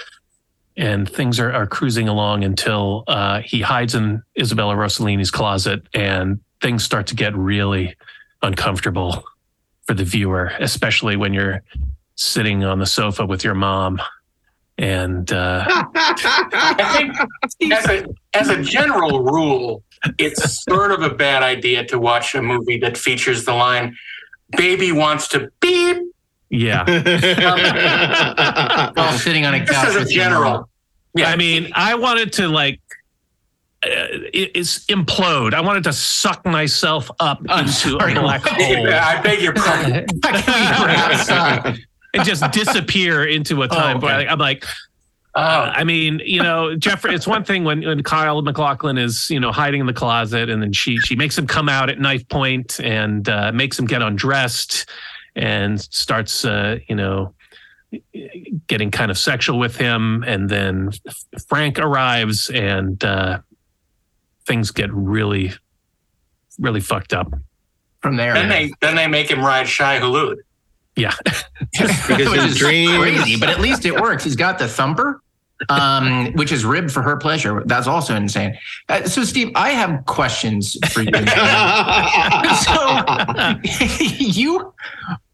[0.77, 6.39] and things are, are cruising along until uh, he hides in isabella rossellini's closet and
[6.61, 7.95] things start to get really
[8.43, 9.23] uncomfortable
[9.91, 11.61] for the viewer especially when you're
[12.15, 14.01] sitting on the sofa with your mom
[14.77, 17.13] and uh, I think
[17.73, 19.83] as a, as a general rule,
[20.17, 23.95] it's sort of a bad idea to watch a movie that features the line,
[24.57, 25.97] baby wants to beep.
[26.49, 26.83] yeah
[28.95, 30.67] While sitting on a Just couch as a general.
[31.13, 31.29] Yeah.
[31.29, 32.80] I mean, I wanted to like
[33.83, 33.89] uh,
[34.33, 35.53] it- it's implode.
[35.53, 38.13] I wanted to suck myself up I'm into sorry.
[38.15, 40.05] a black hole I beg your pardon.
[42.13, 43.97] and just disappear into a time.
[43.97, 44.05] okay.
[44.05, 44.65] where I'm like,
[45.33, 47.15] Oh, I mean, you know, Jeffrey.
[47.15, 50.61] It's one thing when, when Kyle MacLachlan is, you know, hiding in the closet, and
[50.61, 54.01] then she she makes him come out at knife point and uh, makes him get
[54.01, 54.89] undressed,
[55.37, 57.33] and starts, uh, you know,
[58.67, 60.89] getting kind of sexual with him, and then
[61.47, 63.39] Frank arrives, and uh,
[64.45, 65.53] things get really,
[66.59, 67.33] really fucked up.
[68.01, 68.33] From there.
[68.33, 70.37] then they then they make him ride Shai Hulud.
[70.95, 71.13] Yeah,
[71.71, 74.23] Because which his is dreams- crazy, but at least it works.
[74.23, 75.21] He's got the thumper,
[75.69, 77.63] um, which is ribbed for her pleasure.
[77.65, 78.57] That's also insane.
[78.89, 81.11] Uh, so, Steve, I have questions for you.
[82.65, 83.55] so,
[84.19, 84.73] you,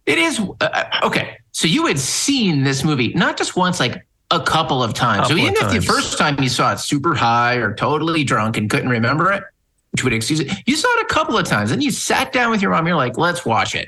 [0.06, 1.38] it is uh, okay.
[1.54, 5.28] So you had seen this movie not just once, like a couple of times.
[5.30, 8.70] so even if the first time you saw it super high or totally drunk and
[8.70, 9.44] couldn't remember it,
[9.92, 11.72] which would excuse it, you saw it a couple of times.
[11.72, 12.86] and you sat down with your mom.
[12.88, 13.88] You're like, let's watch it.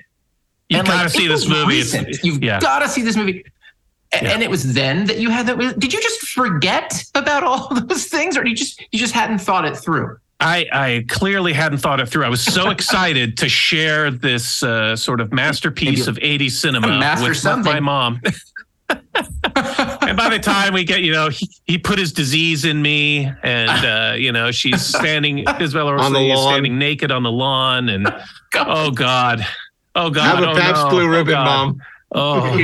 [0.70, 1.84] you And, gotta like, see this movie.
[2.24, 2.60] You've yeah.
[2.60, 3.44] got to see this movie.
[4.14, 4.30] A- Yeah.
[4.32, 5.58] And it was then that you had that.
[5.78, 9.66] Did you just forget about all those things, or you just you just hadn't thought
[9.66, 10.18] it through?
[10.40, 12.24] I, I clearly hadn't thought it through.
[12.24, 16.88] I was so excited to share this uh, sort of masterpiece Maybe- of 80s cinema
[17.22, 18.22] with, with my mom.
[18.90, 23.32] and by the time we get, you know, he, he put his disease in me,
[23.44, 27.32] and uh, you know, she's standing Isabella On the Rossellini is standing naked on the
[27.32, 28.14] lawn, and
[28.56, 29.46] oh god,
[29.96, 30.90] oh god, Have a oh, Pabst no.
[30.90, 31.46] Blue Oh, Ribbon, God.
[31.46, 31.82] Mom.
[32.12, 32.58] Oh,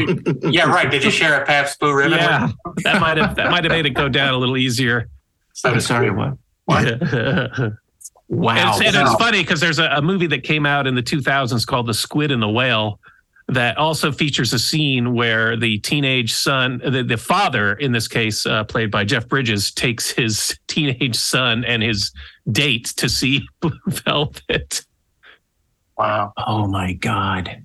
[0.50, 0.90] yeah, right.
[0.90, 2.18] Did you share a Pabst Blue Ribbon?
[2.18, 2.50] yeah,
[2.84, 5.08] that might have that might have made it go down a little easier.
[5.54, 6.38] So I'm sorry, speak.
[6.66, 7.76] what?
[8.28, 8.56] Wow.
[8.56, 11.04] And, it's, and it's funny because there's a, a movie that came out in the
[11.04, 13.00] 2000s called The Squid and the Whale
[13.48, 18.46] that also features a scene where the teenage son, the, the father in this case,
[18.46, 22.12] uh, played by Jeff Bridges, takes his teenage son and his
[22.52, 24.84] date to see Blue Velvet.
[25.98, 26.34] Wow.
[26.38, 27.62] oh my God.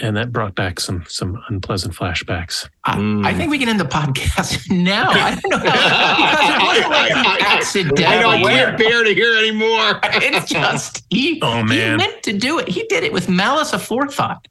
[0.00, 2.68] And that brought back some some unpleasant flashbacks.
[2.82, 3.24] I, Mm.
[3.24, 5.10] I think we can end the podcast now.
[5.10, 8.04] I don't know because it wasn't like I- I- I- accidental.
[8.06, 8.66] I know I Where?
[8.66, 10.00] can't bear to hear anymore.
[10.02, 11.38] It's just he.
[11.42, 11.98] Oh, he man.
[11.98, 12.68] meant to do it.
[12.68, 14.44] He did it with malice aforethought.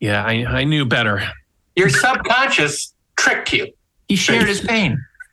[0.00, 1.22] Yeah, I, I knew better.
[1.76, 3.68] Your subconscious tricked you.
[4.08, 4.98] He shared his pain.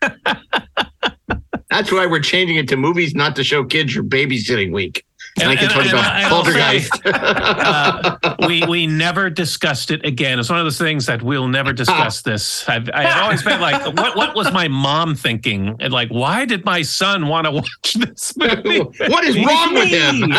[1.70, 5.04] That's why we're changing it to movies not to show kids your babysitting week.
[5.40, 9.90] And, I can talk and about I- and I'll say, uh, we we never discussed
[9.90, 10.38] it again.
[10.38, 12.68] It's one of those things that we'll never discuss this.
[12.68, 15.76] I've, I've always been like, what what was my mom thinking?
[15.80, 18.78] And like, why did my son want to watch this movie?
[19.08, 20.30] what is wrong with him?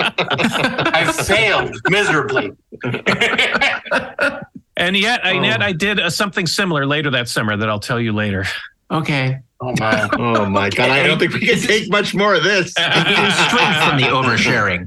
[0.00, 2.52] I failed miserably.
[4.76, 5.64] And yet, and yet, Oh.
[5.66, 8.44] I did uh, something similar later that summer that I'll tell you later.
[8.92, 9.40] Okay.
[9.60, 10.08] Oh my.
[10.18, 10.90] oh my god!
[10.90, 12.74] I don't think we can take much more of this.
[12.74, 13.02] Getting
[13.48, 14.86] straight from the oversharing.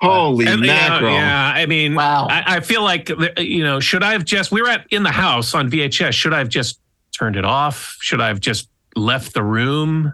[0.00, 1.12] Holy And, you know, mackerel!
[1.12, 2.26] yeah, I mean, Wow.
[2.28, 4.52] I, I feel like you know, should I have just?
[4.52, 6.12] We were at in the house on VHS.
[6.12, 6.80] Should I have just
[7.16, 7.96] turned it off?
[8.00, 10.12] Should I have just left the room?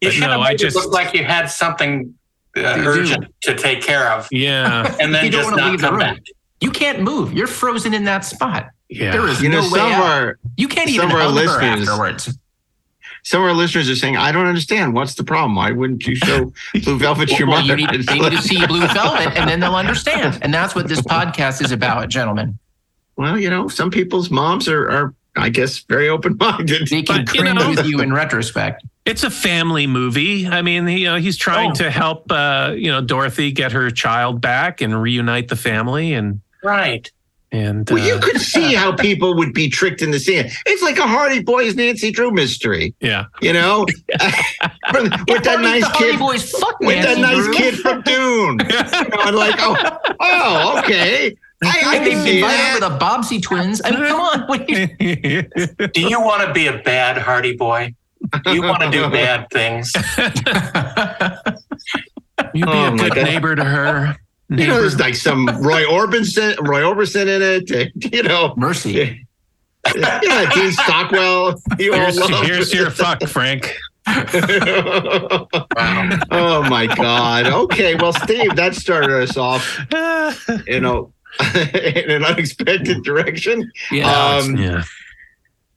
[0.00, 2.14] You should no, have I just- it look like you had something
[2.56, 2.88] uh, You do.
[2.88, 5.86] urgent to take care of, Yeah, and then You don't just wanna not leave the
[5.88, 6.00] come room.
[6.14, 6.22] back.
[6.60, 7.32] You can't move.
[7.32, 8.68] You're frozen in that spot.
[8.88, 9.10] yeah.
[9.12, 10.02] There is you know, no way some out.
[10.04, 12.38] our You can't some even of our listeners- afterwards.
[13.24, 14.94] Some of our listeners are saying, "I don't understand.
[14.94, 15.56] What's the problem?
[15.56, 16.52] Why wouldn't you show
[16.84, 19.50] Blue Velvet to your Well, mother?" you need, they need to see Blue Velvet, and
[19.50, 20.38] then they'll understand.
[20.42, 22.58] And that's what this podcast is about, gentlemen.
[23.16, 26.86] well, you know, some people's moms are, are I guess, very open-minded.
[26.88, 28.84] They can But, you cringe know- with you in retrospect.
[29.04, 30.46] It's a family movie.
[30.46, 31.74] I mean, he, you know, he's trying Oh.
[31.74, 36.40] to help, uh, you know, Dorothy get her child back and reunite the family, and
[36.62, 37.10] Right.
[37.54, 40.52] And Well, you uh, could see how people would be tricked into seeing it.
[40.66, 45.82] It's like a Hardy Boys Nancy Drew mystery, yeah, you know, with that Hardy- nice
[45.82, 47.54] the Hardy kid, Boys, fuck with that nice Drew.
[47.54, 48.58] kid from Dune.
[48.68, 49.76] You know, and like, oh,
[50.20, 52.82] oh, okay, I, I And they can see invite that.
[52.82, 53.80] over the Bobbsey twins.
[53.84, 54.40] I mean, come on.
[54.48, 55.42] What do you-
[55.94, 57.94] Do you want to be a bad Hardy boy?
[58.44, 59.92] Do you want to do bad things?
[62.54, 64.16] you be Oh, a good neighbor to her.
[64.50, 68.12] You know, there's like some Roy Orbison, Roy Orbison in it.
[68.12, 69.26] You know, Mercy.
[69.94, 71.60] yeah, Dean Stockwell.
[71.78, 72.46] You all here's, love.
[72.46, 73.74] here's your fuck, Frank.
[74.06, 75.46] oh
[76.68, 77.46] my God.
[77.46, 79.78] Okay, well, Steve, that started us off.
[80.66, 81.12] You know,
[81.54, 83.70] in an unexpected direction.
[83.90, 84.10] Yeah.
[84.10, 84.84] Um, yeah.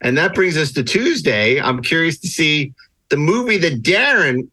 [0.01, 1.59] And that brings us to Tuesday.
[1.59, 2.73] I'm curious to see
[3.09, 4.49] the movie that Daren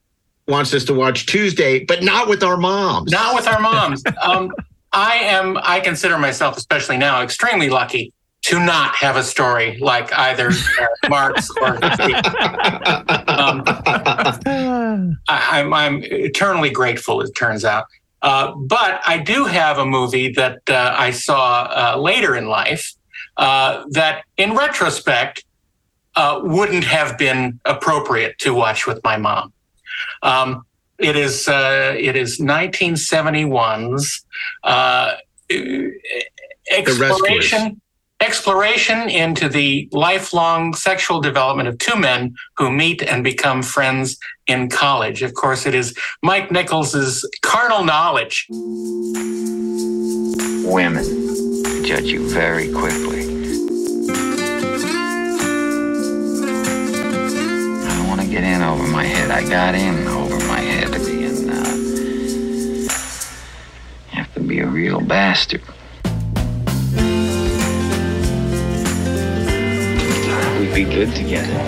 [0.46, 3.10] wants us to watch Tuesday, but not with our moms.
[3.10, 4.02] Not with our moms.
[4.22, 4.52] Um,
[4.92, 5.58] I am.
[5.62, 10.50] I consider myself, especially now, extremely lucky to not have a story like either
[11.08, 11.74] Mark's or.
[11.74, 11.80] Um,
[14.46, 17.20] I, I'm, I'm eternally grateful.
[17.22, 17.86] It turns out,
[18.22, 22.92] uh, but I do have a movie that uh, I saw uh, later in life
[23.36, 25.44] uh, that, in retrospect,
[26.16, 29.52] uh, wouldn't have been appropriate to watch with my mom.
[30.22, 30.64] Um,
[30.98, 34.24] it is uh, it is 1971's
[34.62, 35.12] uh,
[36.70, 37.80] exploration
[38.20, 44.16] exploration into the lifelong sexual development of two men who meet and become friends
[44.46, 45.22] in college.
[45.22, 48.46] Of course, it is Mike Nichols's Carnal Knowledge.
[50.64, 51.04] Women
[51.84, 53.33] judge you very quickly.
[58.34, 59.30] Get in over my head.
[59.30, 61.48] I got in over my head to be in.
[61.48, 61.64] Uh,
[64.10, 65.62] have to be a real bastard.
[70.58, 71.60] We'd be good together.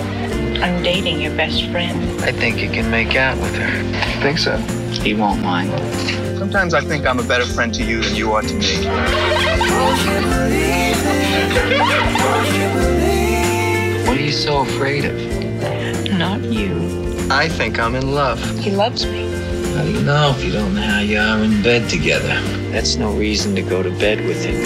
[0.61, 2.21] I'm dating your best friend.
[2.23, 4.21] I think you can make out with her.
[4.21, 4.57] Think so?
[5.01, 5.71] He won't mind.
[6.37, 8.85] Sometimes I think I'm a better friend to you than you are to me.
[14.05, 15.76] What are you so afraid of?
[16.37, 17.27] Not you.
[17.31, 18.39] I think I'm in love.
[18.59, 19.27] He loves me.
[19.73, 22.39] How do you know if you don't know how you are in bed together?
[22.69, 24.63] That's no reason to go to bed with him.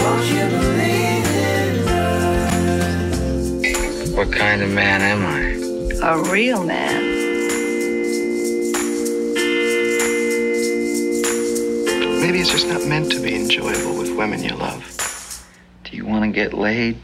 [4.14, 6.06] What kind of man am I?
[6.06, 7.04] A real man.
[12.20, 14.84] Maybe it's just not meant to be enjoyable with women you love.
[15.84, 17.02] Do you want to get laid?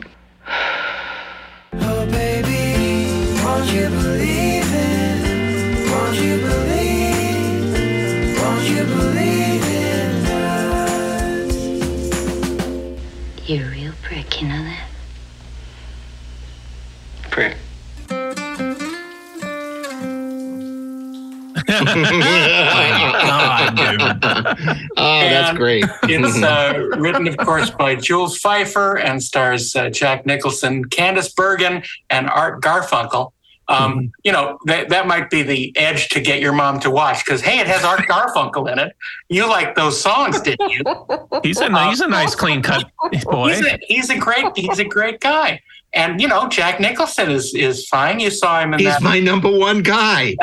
[25.59, 25.85] Great.
[26.05, 31.83] it's uh, written, of course, by Jules Feiffer and stars uh, Jack Nicholson, Candice Bergen,
[32.11, 33.33] and Art Garfunkel.
[33.69, 37.25] Um, You know, that, that might be the edge to get your mom to watch
[37.25, 38.97] because, hey, it has Art Garfunkel in it.
[39.29, 40.83] You like those songs, didn't you?
[41.43, 42.91] He's a he's a nice clean cut
[43.25, 43.55] boy.
[43.55, 45.61] He's a, he's a great he's a great guy.
[45.95, 48.21] And you know, Jack Nicholson is is fine.
[48.21, 49.03] You saw him in He's that.
[49.03, 50.35] my number one guy.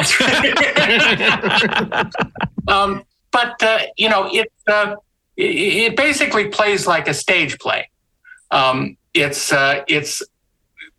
[2.67, 4.95] um, but uh, you know, it, uh,
[5.37, 7.89] it it basically plays like a stage play.
[8.51, 10.21] Um, it's uh, it's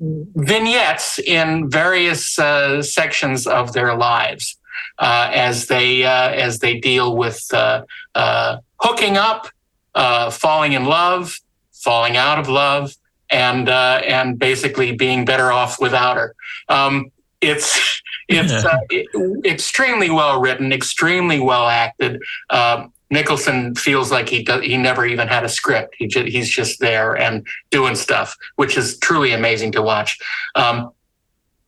[0.01, 4.59] vignettes in various uh, sections of their lives
[4.99, 7.83] uh, as they uh, as they deal with uh,
[8.15, 9.49] uh, hooking up,
[9.95, 11.39] uh, falling in love,
[11.73, 12.95] falling out of love,
[13.31, 16.35] and uh, and basically being better off without her.
[16.69, 22.23] Um, it's it's uh, it- extremely well written, extremely well acted.
[22.51, 25.95] Um, Nicholson feels like he does, he never even had a script.
[25.99, 30.19] He he's just there and doing stuff, which is truly amazing to watch.
[30.55, 30.91] Um,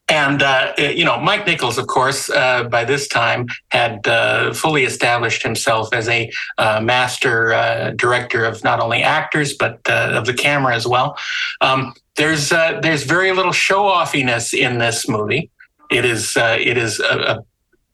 [0.09, 4.85] and uh, you know, Mike Nichols, of course, uh, by this time had uh, fully
[4.85, 10.25] established himself as a uh, master uh, director of not only actors but uh, of
[10.25, 11.17] the camera as well.
[11.61, 15.51] Um, there's there's very little show offiness in this movie.
[15.91, 17.45] It is it is a, a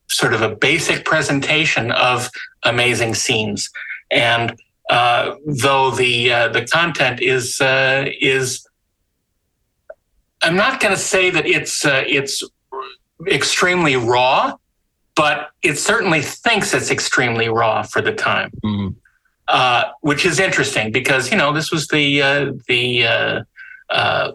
[0.07, 2.29] sort of a basic presentation of
[2.63, 3.69] amazing scenes,
[4.11, 8.67] and uh, though the uh, the content is uh, is
[10.41, 12.43] I'm not going to say that it's uh, it's
[13.27, 14.55] extremely raw,
[15.15, 18.51] but it certainly thinks it's extremely raw for the time,
[19.47, 23.43] uh, which is interesting because you know this was the uh, the uh,
[23.89, 24.31] uh,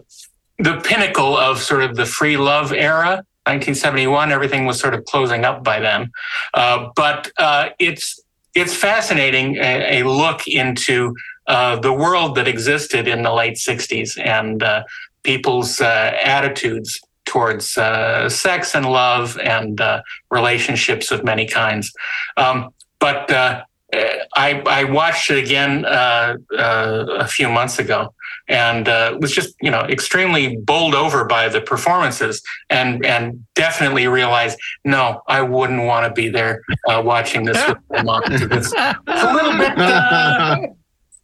[0.59, 3.23] the pinnacle of sort of the free love era.
[3.51, 6.11] 1971, everything was sort of closing up by then,
[6.53, 8.19] uh, but uh, it's
[8.53, 11.13] it's fascinating a, a look into
[11.47, 14.83] uh, the world that existed in the late 60s and uh,
[15.23, 19.81] people's uh, attitudes towards uh, sex and love and
[20.29, 21.93] relationships of many kinds.
[22.35, 28.13] Um, but I, I watched it again a few months ago
[28.47, 34.07] and uh, was just you know extremely bowled over by the performances and and definitely
[34.07, 38.23] realized no I wouldn't want to be there uh, watching this with my mom.
[38.25, 40.57] It's, it's a little bit uh,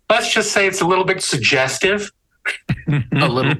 [0.10, 2.12] let's just say it's a little bit suggestive.
[2.88, 3.56] A little.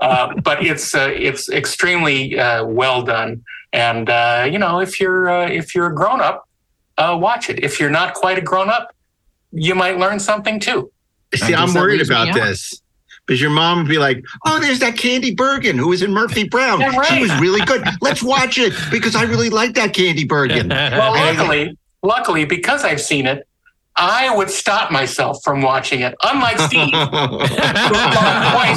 [0.00, 3.44] Uh, but it's uh, it's extremely uh, well done.
[3.74, 6.48] And uh, you know if you're uh, if you're a grown up
[6.96, 7.62] uh, watch it.
[7.62, 8.94] If you're not quite a grown up
[9.52, 10.90] you might learn something too.
[11.34, 12.81] See, I'm worried about this
[13.26, 16.44] because your mom would be like, "Oh, there's that Candy Bergen who was in Murphy
[16.48, 16.80] Brown.
[16.80, 17.06] Yeah, right.
[17.06, 17.84] She was really good.
[18.00, 22.84] Let's watch it because I really like that Candy Bergen." well And- luckily luckily because
[22.84, 23.46] I've seen it
[23.96, 26.90] I would stop myself from watching it unlike Steve you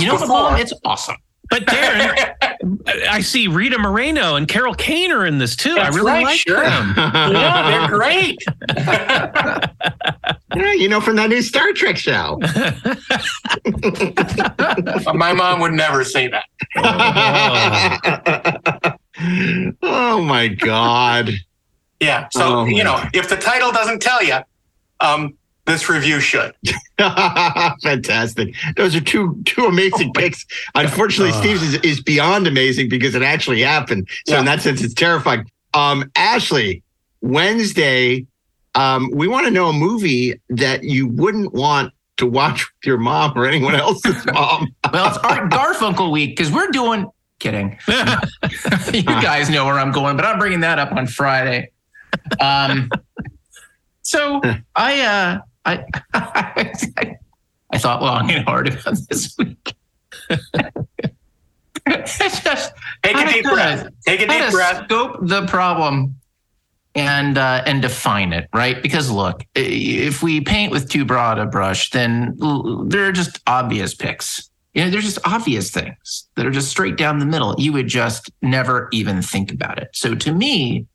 [0.07, 0.55] know what, Mom?
[0.57, 1.15] It's awesome.
[1.49, 5.75] But Daren, I see Rita Moreno and Carol Kane are in this too.
[5.75, 6.63] That's I really right, like sure.
[6.63, 6.93] them.
[6.97, 8.37] yeah they're great
[10.55, 12.39] Yeah, you know, from that new Star Trek show.
[15.13, 16.45] my mom would never say that
[19.83, 21.31] oh my God.
[21.99, 24.37] yeah so Oh, you know if the title doesn't tell you
[25.01, 25.33] um,
[25.65, 26.53] this review should
[26.97, 28.55] Fantastic.
[28.75, 30.45] Those are two two amazing picks.
[30.75, 31.41] Unfortunately, Uh.
[31.41, 34.07] Steve's is, is beyond amazing because it actually happened.
[34.27, 35.49] So in that sense, it's terrifying.
[35.73, 36.83] Um, Ashley,
[37.21, 38.25] Wednesday,
[38.75, 42.97] um, we want to know a movie that you wouldn't want to watch with your
[42.97, 44.73] mom or anyone else's mom.
[44.93, 47.09] Well, it's Art Garfunkel week because we're doing.
[47.39, 47.77] Kidding.
[47.87, 51.71] you guys know where I'm going, but I'm bringing that up on Friday.
[52.39, 52.89] Um,
[54.01, 54.39] so
[54.73, 55.85] I, uh, I,
[57.71, 59.75] I thought long and hard about this week.
[61.87, 66.15] it's just take a deep to- breath take a deep breath Scope the problem
[66.95, 68.81] and uh, and define it, right?
[68.81, 72.37] Because look, if we paint with too broad a brush, then
[72.87, 74.49] there are just obvious picks.
[74.73, 77.55] You know, there's just obvious things that are just straight down the middle.
[77.57, 79.89] You would just never even think about it.
[79.93, 80.85] So to me,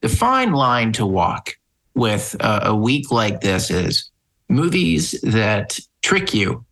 [0.00, 1.56] the fine line to walk
[1.94, 4.09] with a, a week like this is
[4.50, 6.64] movies that trick you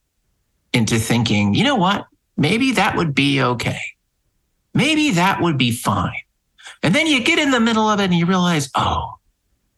[0.72, 2.06] into thinking, you know what?
[2.36, 3.80] Maybe that would be okay.
[4.74, 6.20] Maybe that would be fine.
[6.82, 9.14] And then you get in the middle of it and you realize, oh,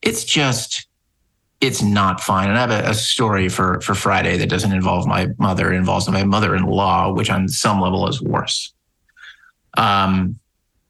[0.02, 0.86] it's just,
[1.60, 2.48] it's not fine.
[2.48, 5.76] And I have a, a story for, for Friday that doesn't involve my mother, it
[5.76, 8.72] involves my mother in law, which on some level is worse.
[9.76, 10.38] Um,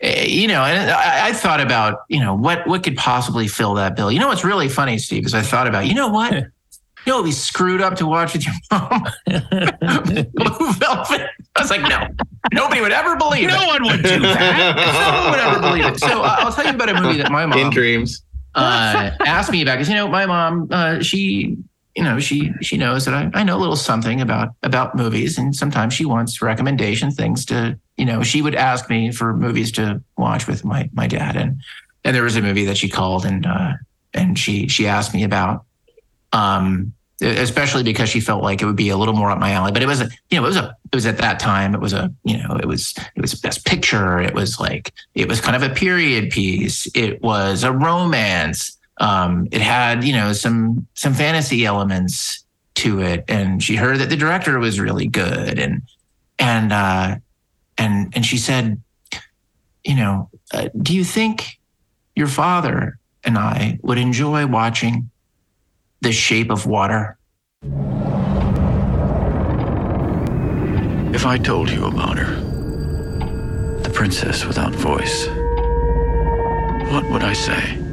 [0.01, 3.75] eh, you know, and I, I thought about, you know, what what could possibly fill
[3.75, 4.11] that bill.
[4.11, 6.47] You know what's really funny, Steve, is I thought about, you know what?
[7.07, 9.05] You know, it'd be screwed up to watch with your mom.
[9.27, 11.29] Blue Velvet.
[11.57, 12.07] I was like, no,
[12.53, 13.53] nobody would ever believe it.
[13.53, 14.77] No one would do that.
[14.77, 15.99] no one would ever believe it.
[16.01, 18.23] So uh, I'll tell you about a movie that my mom In dreams.
[18.55, 21.57] uh, asked me about because you know my mom uh, she
[21.97, 25.39] you know she she knows that I, I know a little something about about movies
[25.39, 29.71] and sometimes she wants recommendation things to you know she would ask me for movies
[29.73, 31.61] to watch with my my dad and
[32.05, 33.73] and there was a movie that she called and uh,
[34.15, 35.65] and she she asked me about
[36.33, 39.73] um especially because she felt like it would be a little more up my alley
[39.73, 41.93] but it was you know it was a it was at that time it was
[41.93, 44.21] a you know it was it was best picture.
[44.21, 46.89] It was like it was kind of a period piece.
[46.95, 48.77] It was a romance.
[48.99, 52.45] Um it had you know some some fantasy elements
[52.77, 53.25] to it.
[53.29, 55.59] And she heard that the director was really good.
[55.59, 55.83] And
[56.39, 57.17] and uh
[57.79, 58.81] and and she said
[59.85, 61.59] you know uh, do you think
[62.15, 65.11] your father and i would enjoy watching
[66.01, 67.19] the shape of water
[71.13, 72.37] If I told you about her,
[73.83, 75.27] the princess without voice,
[76.93, 77.90] what would I say?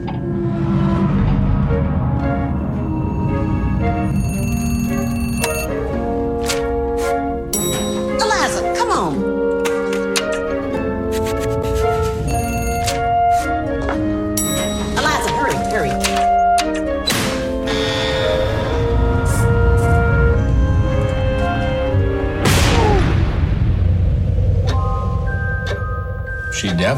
[26.68, 26.98] She deaf?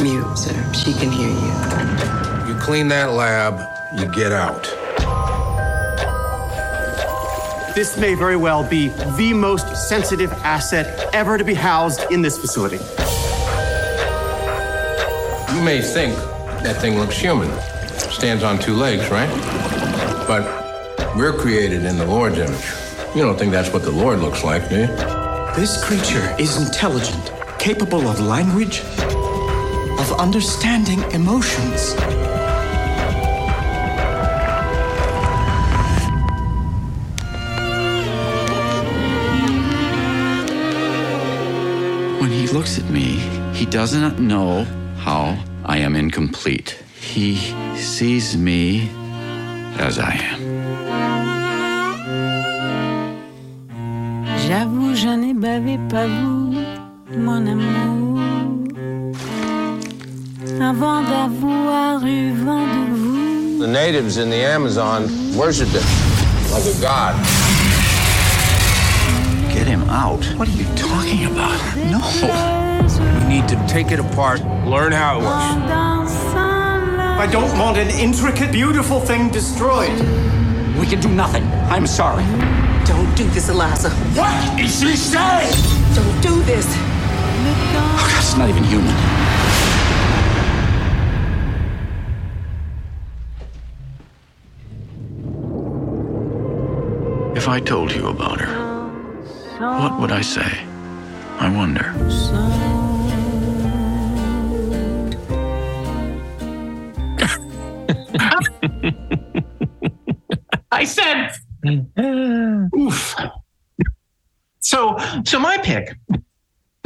[0.00, 0.72] Mute, sir.
[0.72, 2.48] She can hear you.
[2.48, 3.60] You clean that lab,
[3.96, 4.64] you get out.
[7.76, 12.36] This may very well be the most sensitive asset ever to be housed in this
[12.38, 12.78] facility.
[15.54, 16.16] You may think
[16.64, 17.48] that thing looks human.
[18.10, 19.28] Stands on two legs, right?
[20.26, 22.72] But we're created in the Lord's image.
[23.14, 24.86] You don't think that's what the Lord looks like, do you?
[25.54, 27.32] This creature is intelligent,
[27.74, 28.80] capable of language,
[30.00, 31.94] of understanding emotions.
[42.20, 43.20] When he looks at me,
[43.52, 44.64] he does not know
[44.96, 46.70] how I am incomplete.
[46.98, 47.36] He
[47.76, 48.88] sees me
[49.76, 50.40] as I am.
[54.46, 56.37] J'avoue, je n'ai bavé pas vous,
[57.18, 58.20] mon amour.
[60.60, 63.58] Avant d'avoir eu vent de vous.
[63.58, 65.84] The natives in the Amazon worshiped it
[66.52, 67.14] like a god.
[69.52, 70.24] Get him out.
[70.36, 71.58] What are you talking about?
[71.90, 72.00] No.
[73.20, 76.38] We need to take it apart, learn how it works.
[77.20, 79.98] I don't want an intricate, beautiful thing destroyed.
[80.78, 81.44] We can do nothing.
[81.68, 82.24] I'm sorry.
[82.86, 83.90] Don't do this, Eliza.
[84.14, 85.52] What is she saying?
[85.94, 86.66] Don't do this.
[87.40, 88.94] Oh, God, it's not even human.
[97.36, 98.52] If I told you about her,
[99.60, 100.50] what would I say?
[101.38, 101.94] I wonder.
[110.72, 111.32] I said,
[112.76, 113.14] oof.
[114.60, 115.96] So, so my pick,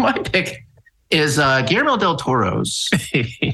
[0.07, 0.65] my pick
[1.11, 2.89] is uh, Guillermo del Toro's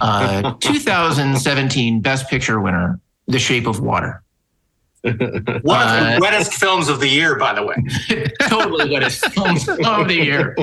[0.00, 4.22] uh, 2017 Best Picture winner, The Shape of Water.
[5.02, 7.76] One of the Uh, wettest films of the year, by the way.
[8.48, 10.56] totally wettest films of the year.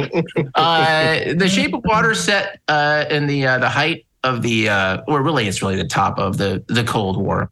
[0.56, 5.02] Uh, the Shape of Water set uh, in the uh, the height of the, uh,
[5.08, 7.50] or really, it's really the top of the the Cold War.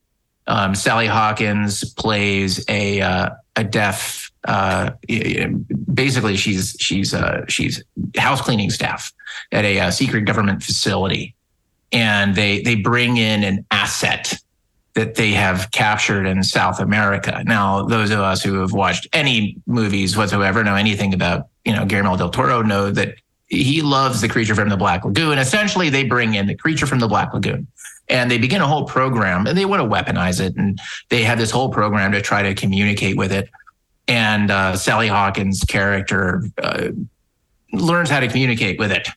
[0.48, 4.23] Um, Sally Hawkins plays a uh, a deaf.
[4.46, 4.92] Uh,
[5.94, 7.84] basically, she's she's uh, she's
[8.18, 9.12] house cleaning staff
[9.52, 11.36] at a uh, secret government facility,
[11.92, 14.38] and they they bring in an asset
[14.96, 17.44] that they have captured in South America.
[17.46, 21.84] Now, those of us who have watched any movies whatsoever know anything about, you know,
[21.84, 23.16] Guillermo del Toro know that
[23.48, 25.40] he loves the creature from the Black Lagoon.
[25.40, 27.68] Essentially, they bring in the creature from the Black Lagoon
[28.10, 30.56] and they begin a whole program and they want to weaponize it.
[30.56, 30.80] And
[31.10, 33.50] they have this whole program to try to communicate with it.
[34.08, 36.90] And uh, Sally Hawkins' character uh,
[37.72, 39.08] learns how to communicate with it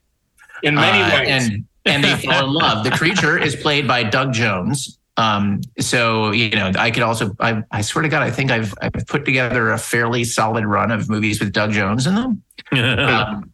[0.63, 1.29] In many uh, ways.
[1.29, 2.85] and and they fall in love.
[2.85, 4.99] The creature is played by Doug Jones.
[5.17, 8.75] Um, so you know, I could also, I, I swear to God, I think I've
[8.83, 12.43] I've put together a fairly solid run of movies with Doug Jones in them.
[12.73, 13.53] Um,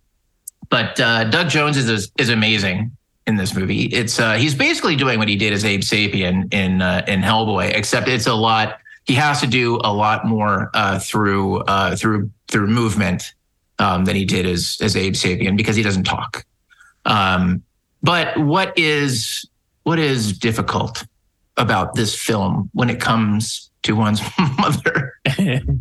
[0.70, 3.84] but uh, Doug Jones is is amazing in this movie.
[3.86, 7.76] It's uh, he's basically doing what he did as Abe Sapien in uh, in Hellboy,
[7.76, 8.78] except it's a lot.
[9.04, 13.34] He has to do a lot more uh, through uh, through through movement
[13.78, 16.44] um, than he did as as Abe Sapien because he doesn't talk.
[17.04, 17.62] Um,
[18.02, 19.48] but what is
[19.84, 21.04] what is difficult
[21.56, 24.20] about this film when it comes to one's
[24.58, 25.14] mother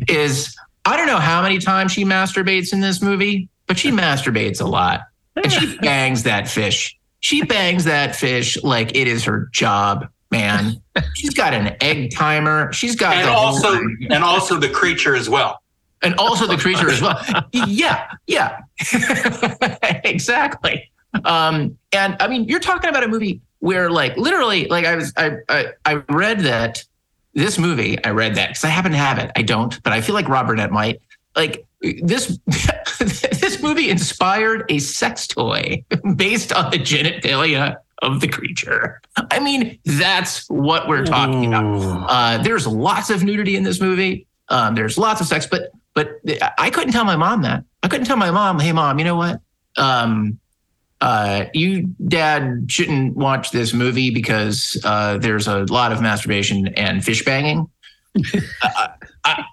[0.07, 0.55] is
[0.85, 4.65] I don't know how many times she masturbates in this movie, but she masturbates a
[4.65, 5.01] lot.
[5.35, 6.97] And she bangs that fish.
[7.19, 10.81] She bangs that fish like it is her job, man.
[11.15, 12.71] She's got an egg timer.
[12.73, 13.79] She's got and also
[14.09, 15.61] and also the creature as well.
[16.01, 17.21] and also the creature as well.
[17.53, 18.59] Yeah, yeah,
[20.03, 20.91] exactly.
[21.25, 25.13] Um, and I mean, you're talking about a movie where, like, literally, like, I was,
[25.17, 26.83] I, I, I read that
[27.33, 28.03] this movie.
[28.03, 29.31] I read that because I happen to have it.
[29.35, 31.01] I don't, but I feel like Rob Burnett might.
[31.35, 32.39] Like this,
[32.99, 35.83] this movie inspired a sex toy
[36.15, 39.01] based on the genitalia of the creature.
[39.15, 42.05] I mean, that's what we're talking about.
[42.09, 44.27] Uh, there's lots of nudity in this movie.
[44.49, 46.19] Um, there's lots of sex, but but
[46.57, 47.63] I couldn't tell my mom that.
[47.83, 49.41] I couldn't tell my mom, "Hey, mom, you know what?
[49.77, 50.39] Um,
[50.99, 57.03] uh, you, dad, shouldn't watch this movie because uh, there's a lot of masturbation and
[57.03, 57.69] fish banging."
[58.61, 58.87] Uh,
[59.23, 59.45] I,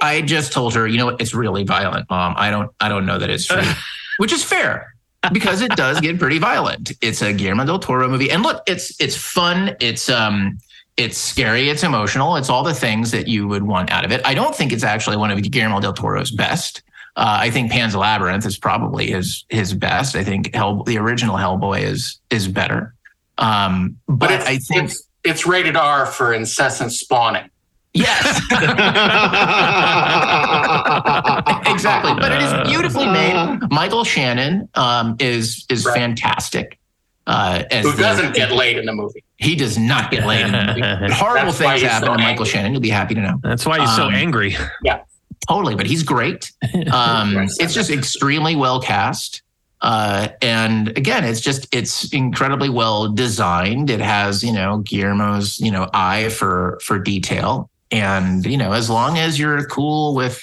[0.00, 1.20] I just told her, you know what?
[1.20, 2.34] It's really violent, mom.
[2.36, 3.62] I don't, I don't know that it's true,
[4.18, 4.95] which is fair
[5.32, 6.92] because it does get pretty violent.
[7.00, 9.76] It's a Guillermo del Toro movie, and look, it's it's fun.
[9.80, 10.58] It's um,
[10.96, 11.68] it's scary.
[11.68, 12.36] It's emotional.
[12.36, 14.20] It's all the things that you would want out of it.
[14.24, 16.82] I don't think it's actually one of Guillermo del Toro's best.
[17.16, 20.16] Uh, I think Pan's Labyrinth is probably his his best.
[20.16, 22.94] I think Hell, the original Hellboy is is better.
[23.38, 27.50] Um, but, But I think it's it's rated R for incessant spawning.
[27.96, 28.40] Yes.
[31.66, 32.14] exactly.
[32.14, 33.60] But it is beautifully made.
[33.70, 36.78] Michael Shannon um, is is fantastic.
[37.26, 39.24] Uh, as Who doesn't get laid in the movie?
[39.38, 41.12] He does not get laid in the movie.
[41.12, 42.44] Horrible That's things happen so to Michael.
[42.44, 42.72] Shannon.
[42.72, 43.40] You'll be happy to know.
[43.42, 44.56] That's why he's so Um, angry.
[44.84, 45.02] Yeah.
[45.48, 46.52] Totally, but he's great.
[46.92, 49.42] Um, it's just extremely well cast.
[49.82, 53.90] Uh, and again, it's just it's incredibly well designed.
[53.90, 57.70] It has, you know, Guillermo's, you know, eye for for detail.
[57.90, 60.42] And, you know, as long as you're cool with,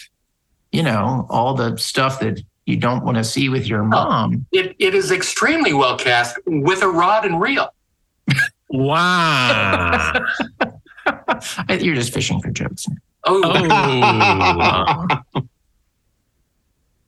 [0.72, 4.46] you know, all the stuff that you don't want to see with your oh, mom.
[4.52, 7.74] It it is extremely well cast with a rod and reel.
[8.70, 10.14] Wow.
[11.70, 12.88] You're just fishing for jokes.
[13.24, 15.42] Oh, Oh.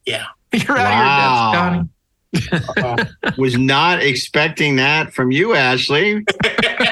[0.05, 0.25] yeah.
[0.53, 1.53] You're Wow.
[1.55, 1.87] out of
[2.31, 3.09] your depth, Donnie.
[3.39, 6.23] Was not expecting that from you, Ashley.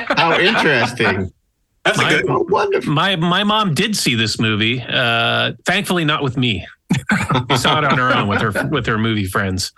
[0.08, 1.32] How interesting.
[1.86, 2.46] That's a My- good one.
[2.50, 2.94] Wonderful.
[2.94, 4.82] My my mom did see this movie.
[4.82, 6.66] Uh, thankfully, not with me.
[7.50, 9.72] She saw it on her own with her with her movie friends.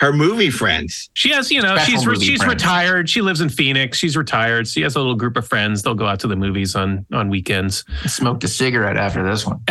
[0.00, 1.10] Her movie friends.
[1.14, 2.54] She has, you know, Special she's she's friends.
[2.54, 3.08] retired.
[3.08, 3.96] She lives in Phoenix.
[3.98, 4.66] She's retired.
[4.66, 5.82] She has a little group of friends.
[5.82, 7.84] They'll go out to the movies on on weekends.
[8.06, 9.60] Smoked a cigarette after this one.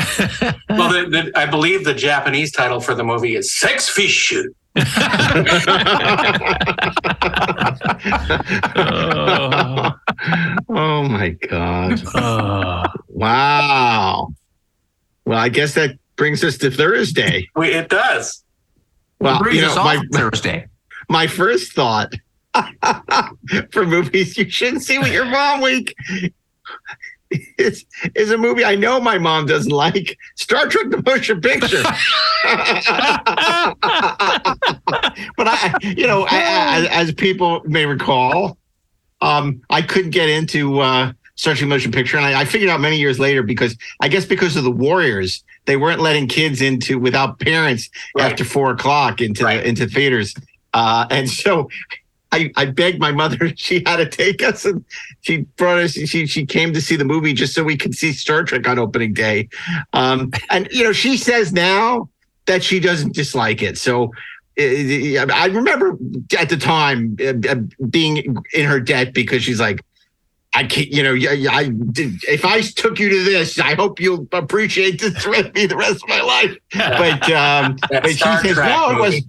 [0.69, 4.55] Well, the, the, I believe the Japanese title for the movie is Sex Fish Shoot.
[8.76, 9.91] Oh,
[10.69, 12.01] Oh my God.
[12.15, 12.84] oh.
[13.09, 14.34] Wow.
[15.26, 17.47] Well, I guess that brings us to Thursday.
[17.55, 18.43] We, it does.
[19.19, 20.67] Well, brings you us know, off my, Thursday.
[21.09, 22.11] my first thought
[23.72, 25.95] for movies you shouldn't see with your mom week
[27.57, 31.84] is, is a movie I know my mom doesn't like Star Trek the Motion Picture.
[35.38, 38.57] but I, you know, I, I, as people may recall,
[39.21, 42.79] um, I couldn't get into uh, Star Trek Motion Picture, and I, I figured out
[42.82, 46.97] many years later because I guess because of the Warriors, they weren't letting kids into
[46.99, 48.32] without parents Right.
[48.32, 49.63] after four o'clock into Right.
[49.65, 50.34] into theaters,
[50.73, 51.69] uh, and so.
[52.32, 54.84] I, I begged my mother she had to take us and
[55.21, 58.13] she brought us she she came to see the movie just so we could see
[58.13, 59.49] Star Trek on opening day.
[59.93, 62.09] Um, and you know, she says now
[62.45, 63.77] that she doesn't dislike it.
[63.77, 64.11] So
[64.59, 65.97] uh, I remember
[66.38, 67.55] at the time uh,
[67.89, 69.84] being in her debt because she's like,
[70.53, 71.71] I can't, you know, I, I
[72.27, 76.03] if I took you to this, I hope you'll appreciate this with me the rest
[76.03, 76.57] of my life.
[76.73, 79.21] But um, but she says, Trek no, it was.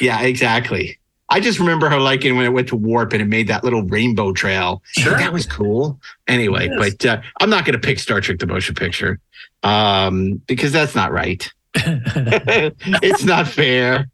[0.00, 0.98] Yeah, exactly.
[1.30, 3.82] I just remember her liking when it went to warp and it made that little
[3.82, 4.82] rainbow trail.
[4.98, 5.16] Sure.
[5.16, 5.98] that was cool.
[6.28, 6.78] Anyway, Yes.
[6.98, 9.18] but uh, I'm not going to pick Star Trek: The Motion Picture
[9.62, 11.50] um, because that's not right.
[11.74, 14.08] it's not fair.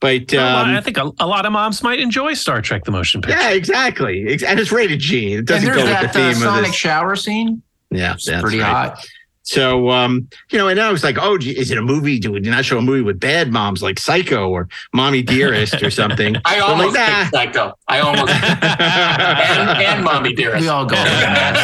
[0.00, 2.90] But Well, um, I think a, a lot of moms might enjoy Star Trek: The
[2.90, 3.38] Motion Picture.
[3.40, 4.22] yeah, exactly.
[4.46, 5.34] And it's rated G.
[5.34, 6.74] It doesn't there's go with the theme uh, of sonic this.
[6.76, 7.62] shower scene.
[7.90, 8.66] Yeah, It's that's pretty right.
[8.90, 9.06] hot.
[9.44, 12.18] So, um, you know, and I was like, oh, is it a movie?
[12.18, 15.90] Do we not show a movie with bad moms like Psycho or Mommy Dearest or
[15.90, 16.36] something?
[16.46, 17.18] I So I'm almost like, nah.
[17.20, 17.78] picked Psycho.
[17.86, 20.62] I almost and, and Mommy Dearest.
[20.62, 21.56] We all go through that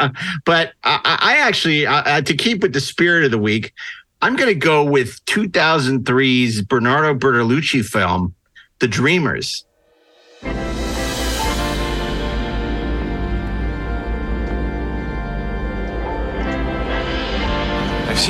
[0.00, 0.16] sometimes.
[0.46, 3.74] but I, I actually, uh, uh, to keep with the spirit of the week,
[4.22, 8.34] I'm going to go with 2003's Bernardo Bertolucci film,
[8.78, 9.66] The Dreamers.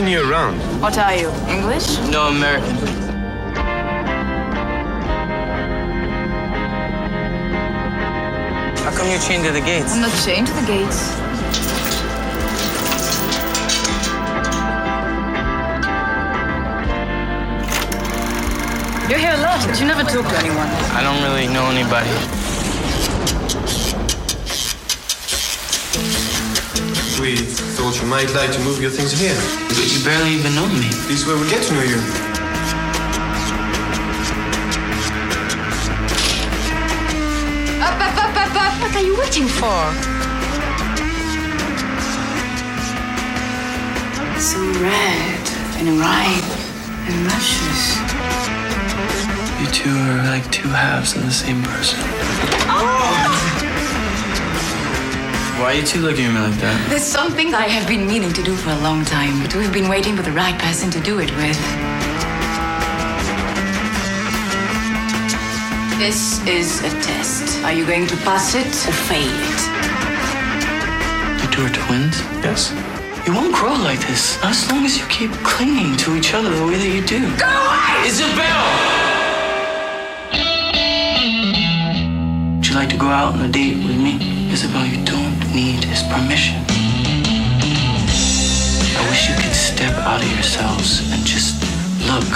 [0.00, 0.56] I've you around.
[0.80, 1.28] What are you?
[1.46, 1.98] English?
[2.08, 2.74] No American.
[8.78, 9.92] How come you're chained to the gates?
[9.92, 11.10] I'm not chained to the gates.
[19.10, 20.68] You're here a lot, but you never talk to anyone.
[20.96, 22.08] I don't really know anybody.
[27.90, 29.34] Thought you might like to move your things here.
[29.68, 30.88] But you barely even know me.
[31.08, 31.98] This is where we get to know you.
[37.82, 38.80] Up, up, up, up, up.
[38.80, 39.80] What are you waiting for?
[44.38, 45.42] So red
[45.80, 46.50] and ripe
[47.08, 47.98] and luscious.
[49.60, 52.49] You two are like two halves of the same person.
[55.60, 56.88] Why are you two looking at me like that?
[56.88, 59.90] There's something I have been meaning to do for a long time, but we've been
[59.90, 61.60] waiting for the right person to do it with.
[66.00, 67.62] This is a test.
[67.62, 69.60] Are you going to pass it or fail it?
[71.44, 72.16] You two are twins?
[72.40, 72.72] Yes.
[73.28, 76.64] You won't grow like this as long as you keep clinging to each other the
[76.64, 77.20] way that you do.
[77.36, 78.08] Go away!
[78.08, 78.64] Isabel!
[82.56, 84.40] Would you like to go out on a date with me?
[84.50, 86.62] Isabel, you don't need his permission.
[88.96, 91.58] I wish you could step out of yourselves and just
[92.06, 92.30] look.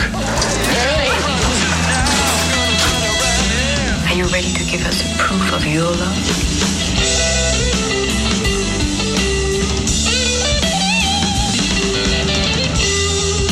[4.08, 6.18] Are you ready to give us a proof of your love?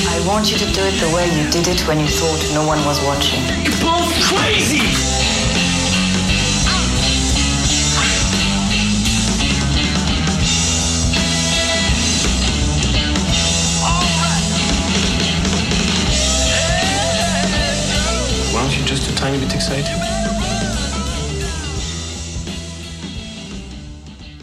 [0.08, 2.66] I want you to do it the way you did it when you thought no
[2.66, 3.42] one was watching.
[3.64, 5.11] You're both crazy!
[19.22, 19.86] Tiny bit excited?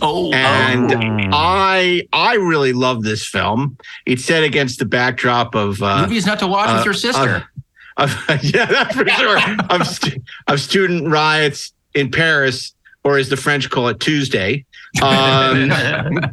[0.02, 1.30] Oh, and Oh.
[1.34, 3.78] I I really love this film.
[4.06, 7.50] It's set against the backdrop of uh, Movies not to watch with uh, your sister.
[7.98, 9.40] Of, of- yeah, that's for sure.
[9.70, 12.74] of, stu- of student riots in Paris,
[13.04, 14.64] or as the French call it, Tuesday.
[15.02, 15.72] Um,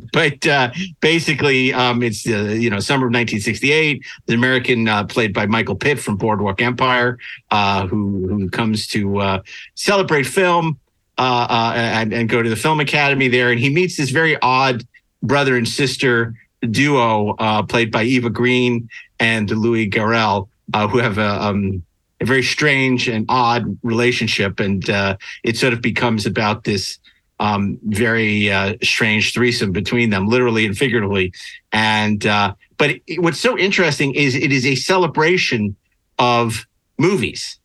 [0.12, 4.02] but uh, basically, um, it's uh, you know summer of 1968.
[4.26, 7.18] The American uh, played by Michael Pitt from Boardwalk Empire,
[7.50, 9.42] uh, who who comes to uh,
[9.74, 10.78] celebrate film
[11.18, 14.36] uh, uh, and and go to the film academy there, and he meets this very
[14.40, 14.84] odd
[15.22, 16.34] brother and sister
[16.70, 18.88] duo uh, played by Eva Green
[19.18, 21.82] and Louis Garrel, uh, who have a, um,
[22.20, 26.98] a very strange and odd relationship, and uh, it sort of becomes about this
[27.38, 31.32] um, very uh, strange threesome between them, literally and figuratively.
[31.72, 35.76] And uh, but it, what's so interesting is it is a celebration
[36.18, 36.66] of
[36.98, 37.58] movies,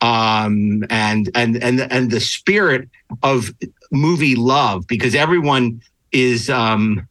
[0.00, 2.88] um, and and and and the spirit
[3.22, 3.52] of
[3.90, 5.80] movie love because everyone
[6.12, 7.06] is um,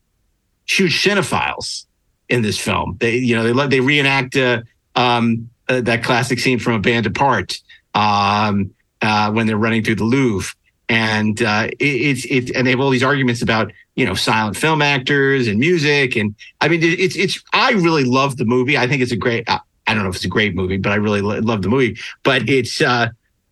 [0.68, 1.86] huge cinephiles
[2.30, 2.97] in this film.
[2.99, 4.61] They you know they love they reenact uh,
[4.95, 7.59] um, uh, that classic scene from Bande à part
[7.95, 10.53] um, uh, when they're running through the Louvre
[10.90, 14.58] and uh, it, it's it's and they have all these arguments about you know silent
[14.58, 18.78] film actors and music and I mean it- it's it's I really love the movie
[18.78, 20.92] I think it's a great I I don't know if it's a great movie but
[20.92, 23.10] I really lo- love the movie but it's uh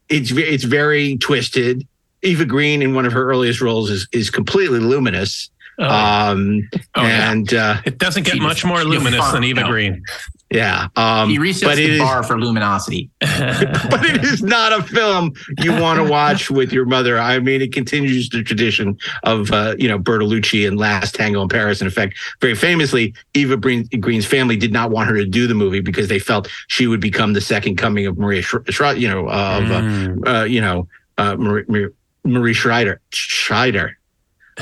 [0.09, 1.87] it's it's very twisted
[2.23, 5.85] Eva Green in one of her earliest roles is is completely luminous Oh.
[5.87, 7.31] um Oh, yeah.
[7.31, 9.69] and uh It doesn't get much more she luminous than Eva out.
[9.71, 10.03] Green.
[10.51, 10.87] Yeah.
[10.97, 13.09] Um, he resets but it the is- bar for luminosity.
[13.21, 17.17] but it is not a film you want to watch with your mother.
[17.17, 21.47] I mean, it continues the tradition of uh, you know Bertolucci and Last Tango in
[21.49, 21.79] Paris.
[21.81, 25.53] In effect, very famously, Eva Green, Green's family did not want her to do the
[25.55, 29.07] movie because they felt she would become the second coming of Maria, Sh- Sh- you
[29.07, 30.87] know, of uh, uh, you know
[31.17, 31.89] uh, Marie, Marie,
[32.25, 33.97] Marie Schreider, Schreider.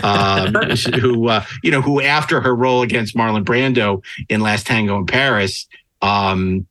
[0.03, 0.53] Um,
[0.99, 5.05] who uh, you know who after her role against Marlon Brando in Last Tango in
[5.05, 5.67] Paris
[6.01, 6.65] um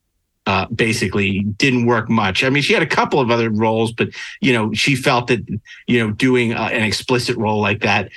[0.49, 2.43] uh, basically didn't work much.
[2.43, 4.09] I mean, she had a couple of other roles, but
[4.41, 5.47] you know, she felt that
[5.87, 8.11] you know doing uh, an explicit role like that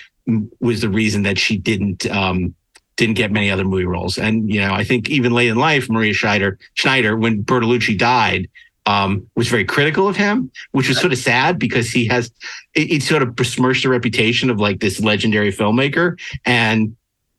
[0.62, 2.56] was the reason that she didn't um,
[2.96, 4.18] didn't get many other movie roles.
[4.18, 8.50] And you know, I think even late in life, Maria Schneider Schneider, when Bertolucci died,
[8.86, 12.32] um, was very critical of him, which was sort of sad because he has
[12.74, 16.96] it, it sort of besmirched the reputation of like this legendary filmmaker and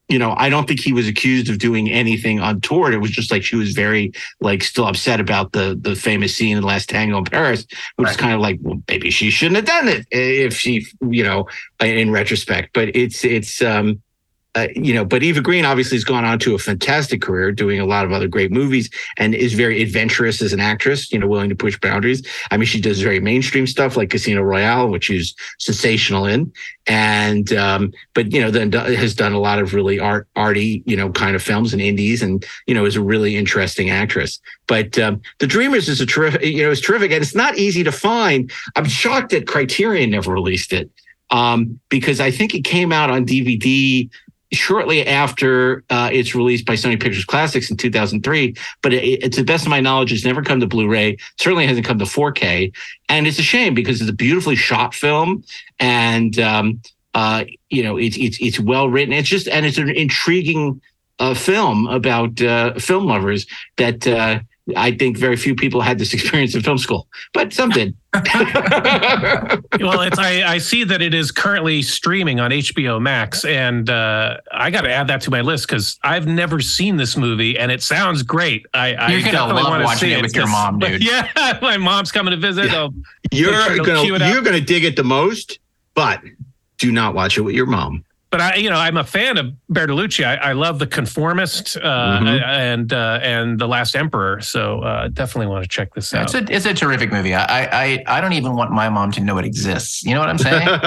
[0.08, 2.92] you know, I don't think he was accused of doing anything untoward.
[2.92, 6.58] It was just like she was very like still upset about the the famous scene
[6.58, 7.66] in Last Tango in Paris,
[7.96, 11.24] which is kind of like, well, maybe she shouldn't have done it if she, you
[11.24, 11.48] know,
[11.80, 12.74] in retrospect.
[12.74, 14.02] But it's it's um
[14.54, 17.80] uh, you know, but Eva Green obviously has gone on to a fantastic career, doing
[17.80, 21.10] a lot of other great movies, and is very adventurous as an actress.
[21.10, 22.22] You know, willing to push boundaries.
[22.50, 26.52] I mean, she does very mainstream stuff like Casino Royale, which she's sensational in,
[26.86, 30.98] and um, but you know, then has done a lot of really art, arty, you
[30.98, 34.38] know, kind of films and indies, and you know, is a really interesting actress.
[34.66, 37.82] But um, The Dreamers is a terrific, you know, is terrific, and it's not easy
[37.84, 38.52] to find.
[38.76, 40.90] I'm shocked that Criterion never released it
[41.30, 44.10] um, because I think it came out on DVD
[44.52, 48.54] shortly after uh, its release by Sony Pictures Classics in 2003.
[48.82, 51.16] But it, it, to the best of my knowledge, it's never come to Blu-ray.
[51.38, 52.72] Certainly hasn't come to 4K,
[53.08, 55.44] and it's a shame because it's a beautifully shot film,
[55.78, 56.80] and um,
[57.14, 59.12] uh, you know it's it's it's well written.
[59.12, 60.80] It's just and it's an intriguing
[61.18, 63.46] uh, film about uh, film lovers
[63.76, 64.06] that.
[64.76, 67.96] I think very few people had this experience in film school, but some did.
[68.14, 74.36] well, it's I, I see that it is currently streaming on HBO Max, and uh,
[74.52, 77.72] I got to add that to my list because I've never seen this movie, and
[77.72, 78.64] it sounds great.
[78.74, 81.02] I, I You're gonna definitely want to watching see it with your 'cause- mom, dude.
[81.04, 82.70] Yeah, my mom's coming to visit.
[82.70, 82.94] I'll
[83.32, 84.32] You're sure gonna cue it up.
[84.32, 85.58] you're gonna dig it the most,
[85.94, 86.20] but
[86.78, 88.04] do not watch it with your mom.
[88.32, 90.24] But I, you know, I'm a fan of Bertolucci.
[90.24, 92.42] I, I love The Conformist uh, Mhm.
[92.42, 94.40] and uh, and The Last Emperor.
[94.40, 96.22] So uh, definitely want to check this out.
[96.24, 97.34] It's a it's a terrific movie.
[97.34, 100.02] I I I don't even want my mom to know it exists.
[100.02, 100.66] You know what I'm saying?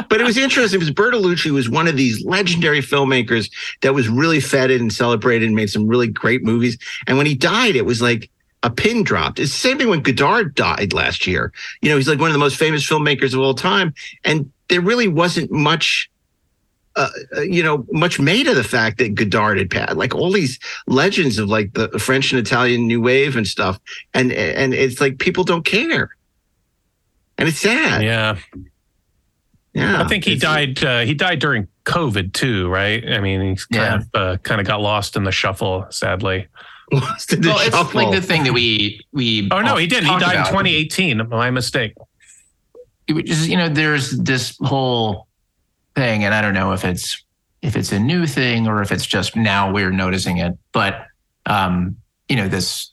[0.08, 3.50] but it was interesting because Bertolucci was one of these legendary filmmakers
[3.82, 6.78] that was really feted and celebrated and made some really great movies.
[7.06, 8.30] And when he died, it was like
[8.62, 9.38] a pin dropped.
[9.38, 11.52] It's the same thing when Godard died last year.
[11.82, 13.92] You know, he's like one of the most famous filmmakers of all time.
[14.24, 16.10] And there really wasn't much
[16.96, 20.32] uh, uh, you know, much made of the fact that Godard had passed, like all
[20.32, 23.78] these legends of like the French and Italian New Wave and stuff,
[24.14, 26.08] and and it's like people don't care,
[27.36, 28.02] and it's sad.
[28.02, 28.38] Yeah,
[29.74, 30.02] yeah.
[30.02, 30.82] I think he died.
[30.82, 33.06] Uh, he died during COVID too, right?
[33.06, 36.48] I mean, he's kind of uh, kind of got lost in the shuffle, sadly.
[36.92, 39.48] Lost in well, it's like the thing that we we.
[39.50, 40.04] Oh no, he did.
[40.04, 41.28] He talked died in 2018.
[41.30, 41.94] My mistake.
[43.08, 45.26] it was just you know there's this whole
[45.96, 47.24] thing and i don't know if it's
[47.62, 51.06] if it's a new thing or if it's just now we're noticing it but
[51.46, 51.96] um
[52.28, 52.92] you know this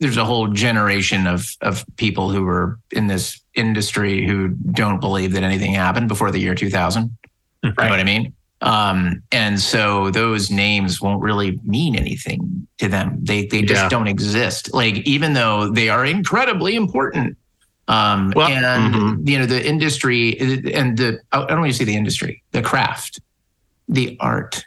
[0.00, 5.32] there's a whole generation of of people who were in this industry who don't believe
[5.32, 7.16] that anything happened before the year 2000
[7.62, 8.32] you know what i mean?
[8.62, 13.18] Um and so those names won't really mean anything to them.
[13.24, 13.88] They they just Yeah.
[13.88, 14.72] don't exist.
[14.72, 17.36] Like even though they are incredibly important
[17.88, 19.28] um, Well, and mhm.
[19.28, 23.20] you know the industry and the I don't want to say the industry, the craft,
[23.88, 24.64] the art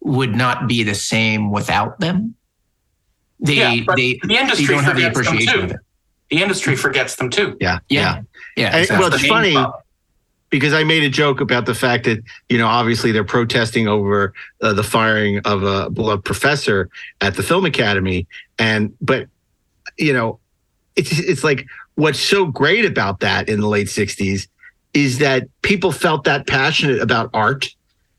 [0.00, 2.34] would not be the same without them.
[3.40, 5.64] They yeah, they the industry they don't have the forgets them appreciation too.
[5.64, 5.76] of it.
[6.30, 7.56] The industry forgets them too.
[7.60, 8.22] Yeah, Yeah,
[8.56, 8.68] yeah.
[8.68, 8.98] And- exactly.
[9.04, 9.66] well, it's funny
[10.50, 14.32] because I made a joke about the fact that you know obviously they're protesting over
[14.60, 16.88] uh, the firing of a beloved professor
[17.20, 18.26] at the film academy,
[18.58, 19.26] and but
[19.98, 20.38] you know
[20.94, 21.66] it's it's like
[21.96, 24.48] what's so great about that in the late '60s
[24.94, 27.68] is that people felt that passionate about art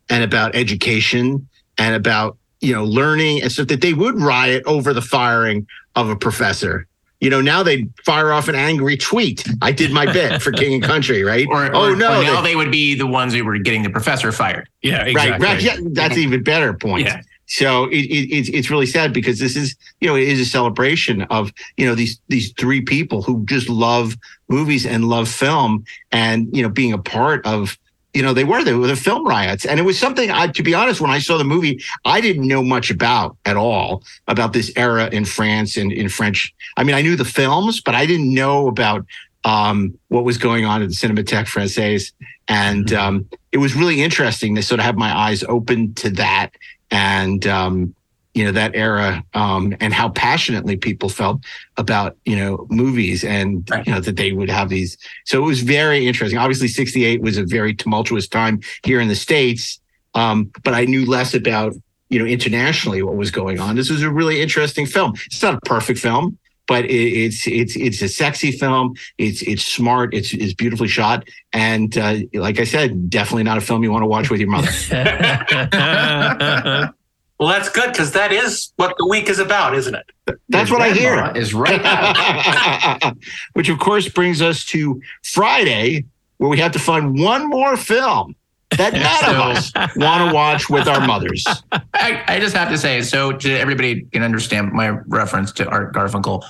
[0.09, 1.47] and about education
[1.77, 6.09] and about you know learning and stuff that they would riot over the firing of
[6.09, 6.87] a professor.
[7.19, 9.45] You know, now they fire off an angry tweet.
[9.61, 11.47] I did my bit for King and Country, right?
[11.49, 13.81] or, oh or- no, or now they- they would be the ones who were getting
[13.83, 14.67] the professor fired.
[14.81, 15.45] Yeah, right, exactly.
[15.47, 15.61] right.
[15.61, 17.05] Yeah, that's an even better point.
[17.05, 17.21] Yeah.
[17.53, 20.45] So it, it, it's it's really sad because this is you know it is a
[20.45, 25.85] celebration of you know these these three people who just love movies and love film
[26.11, 27.77] and you know being a part of
[28.15, 30.29] you know, they were they were the film riots, and it was something.
[30.29, 33.57] I, to be honest, when I saw the movie, I didn't know much about at
[33.57, 36.53] all about this era in France and in French.
[36.77, 39.03] I mean, I knew the films, but I didn't know about
[39.45, 42.13] um, what was going on at the Cinémathèque Française,
[42.47, 46.51] and um, it was really interesting to sort of have my eyes open to that
[46.93, 47.93] and um,
[48.33, 51.41] you know that era um, and how passionately people felt
[51.75, 54.97] about you know movies and you know that they would have these.
[55.25, 56.39] So it was very interesting.
[56.39, 59.79] Obviously 68 was a very tumultuous time here in the states
[60.15, 61.73] um, but i knew less about
[62.09, 63.75] you know internationally what was going on.
[63.75, 65.13] This was a really interesting film.
[65.25, 66.37] It's not a perfect film
[66.67, 68.95] but it, it's it's it's a sexy film.
[69.17, 70.13] It's it's smart.
[70.13, 71.27] It's it's beautifully shot.
[71.51, 74.49] And uh, like i said definitely not a film you want to watch with your
[74.49, 74.69] mother.
[77.43, 80.09] Well, that's good because that is what the week is about, isn't it?
[80.47, 81.29] That's what I hear.
[81.35, 83.13] Is right.
[83.53, 86.05] Which, of course, brings us to Friday,
[86.37, 88.37] where we have to find one more film
[88.77, 91.45] that none of us want to watch with our mothers.
[91.93, 95.93] I, I just have to say, so to everybody can understand my reference to Art
[95.93, 96.43] Garfunkel.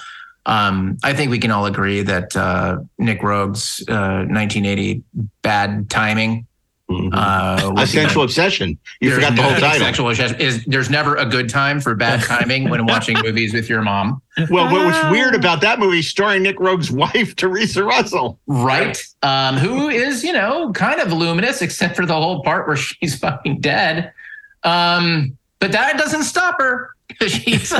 [0.45, 5.03] Um, I think we can all agree that uh, Nick Roeg's uh, 1980
[5.41, 6.45] "Bad Timing,"
[7.13, 8.77] uh, A sensual obsession.
[9.01, 9.85] You there's forgot the whole title.
[9.85, 13.69] Sexual obsession is there's never a good time for bad timing when watching movies with
[13.69, 14.21] your mom.
[14.49, 18.39] Well, what was weird about that movie, starring Nick Roeg's wife, Theresa Russell.
[18.47, 18.97] right?
[19.21, 23.17] Um, who is, you know, kind of luminous, except for the whole part where she's
[23.17, 24.11] fucking dead.
[24.63, 26.89] Um, but that doesn't stop her.
[27.27, 27.73] she's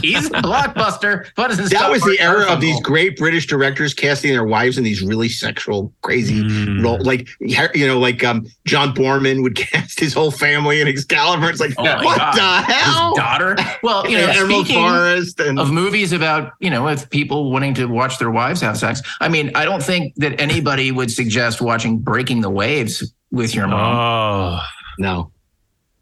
[0.00, 1.26] she's a blockbuster.
[1.36, 5.02] But That was the era of these great British directors casting their wives in these
[5.02, 6.42] really sexual, crazy
[6.80, 6.98] role.
[7.02, 11.48] Like, you know, like um, John Boorman would cast his whole family in Excalibur.
[11.50, 12.34] It's like, Oh what God.
[12.36, 13.08] the hell?
[13.10, 13.56] His daughter.
[13.82, 17.74] Well, you know, Emerald speaking Forest and of movies about you know with people wanting
[17.74, 19.02] to watch their wives have sex.
[19.20, 23.66] I mean, I don't think that anybody would suggest watching Breaking the Waves with your
[23.66, 23.96] mom.
[23.96, 24.60] Oh,
[24.98, 25.32] no.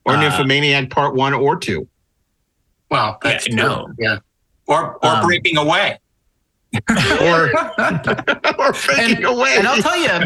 [0.04, 1.86] Or Uh, Nymphomaniac Part One or Two.
[2.90, 3.88] Well, that's Yeah, no.
[3.98, 4.18] Yeah.
[4.66, 5.98] Or or Um, breaking away.
[7.22, 7.50] Or,
[8.58, 9.54] or Faking and, Away.
[9.56, 10.22] and I'll tell you,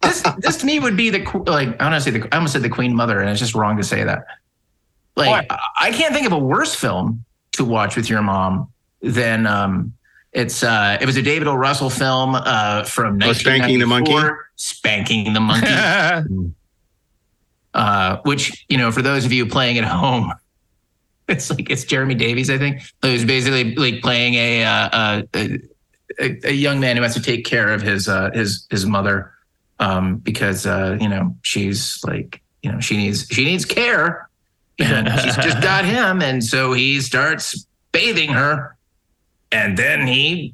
[0.00, 2.54] this this to me would be the like I want to say the I almost
[2.54, 4.24] said the Queen Mother, and it's just wrong to say that.
[5.14, 8.68] Like I I can't think of a worse film to watch with your mom
[9.02, 9.92] than um
[10.32, 11.54] it's uh it was a David O.
[11.54, 14.16] Russell film uh from Oh, Spanking the Monkey?
[14.56, 15.66] Spanking the Monkey.
[17.74, 20.32] uh, which you know, for those of you playing at home,
[21.28, 25.58] it's like it's Jeremy Davies, I think, who's basically like playing a uh, a,
[26.20, 29.32] a, a young man who has to take care of his uh, his his mother
[29.78, 34.28] um, because uh, you know she's like you know she needs she needs care.
[34.80, 38.76] And she's just got him, and so he starts bathing her,
[39.52, 40.52] and then he,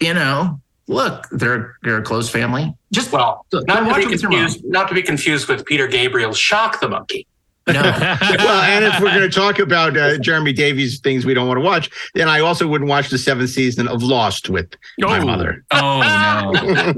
[0.00, 2.74] you know, look, they're they're a close family.
[2.92, 4.40] Just Well, look, not to be it with your mom.
[4.40, 4.64] confused.
[4.66, 7.26] Not to be confused with Peter Gabriel's "Shock the Monkey."
[7.68, 7.82] No.
[8.38, 11.58] well, and if we're going to talk about uh, Jeremy Davies things we don't want
[11.58, 15.24] to watch, then I also wouldn't watch the seventh season of Lost with my Oh.
[15.24, 16.00] mother, Oh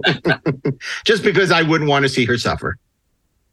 [0.04, 0.72] no,
[1.04, 2.76] just because I wouldn't want to see her suffer.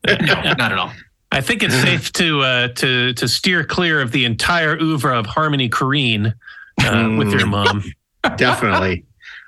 [0.08, 0.92] no, not at all.
[1.32, 5.26] I think it's safe to uh, to to steer clear of the entire oeuvre of
[5.26, 6.34] Harmony Korine
[6.82, 7.84] uh, with your mom.
[8.38, 9.04] Definitely.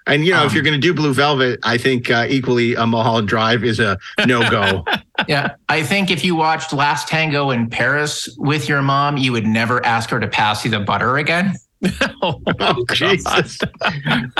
[0.07, 2.85] And you know, if you're going to do Blue Velvet, I think uh, equally uh,
[2.85, 4.85] Mulholland Drive is a no go.
[5.27, 9.45] Yeah, I think if you watched Last Tango in Paris with your mom, you would
[9.45, 11.55] never ask her to pass you the butter again.
[12.21, 13.59] oh, oh, Jesus.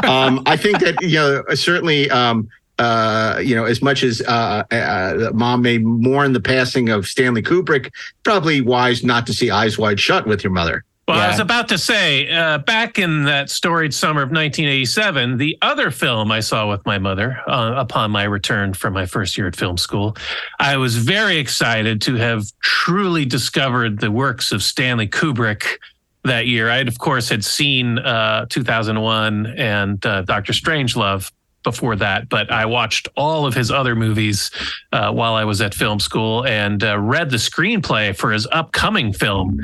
[0.04, 2.10] um, I think that you know certainly.
[2.10, 2.48] Um,
[2.80, 7.42] uh, you know, as much as uh, uh, mom may mourn the passing of Stanley
[7.42, 7.92] Kubrick,
[8.24, 10.86] probably wise not to see Eyes Wide Shut with your mother.
[11.10, 15.58] Well, I was about to say, uh, back in that storied summer of 1987, the
[15.62, 19.48] other film I saw with my mother uh, upon my return from my first year
[19.48, 20.16] at film school,
[20.60, 25.80] I was very excited to have truly discovered the works of Stanley Kubrick
[26.26, 26.70] that year.
[26.70, 31.32] I, of course, had seen uh, 2001 and uh, Doctor Strangelove
[31.64, 34.52] before that, but I watched all of his other movies
[34.94, 39.12] uh, while I was at film school and uh, read the screenplay for his upcoming
[39.12, 39.60] film,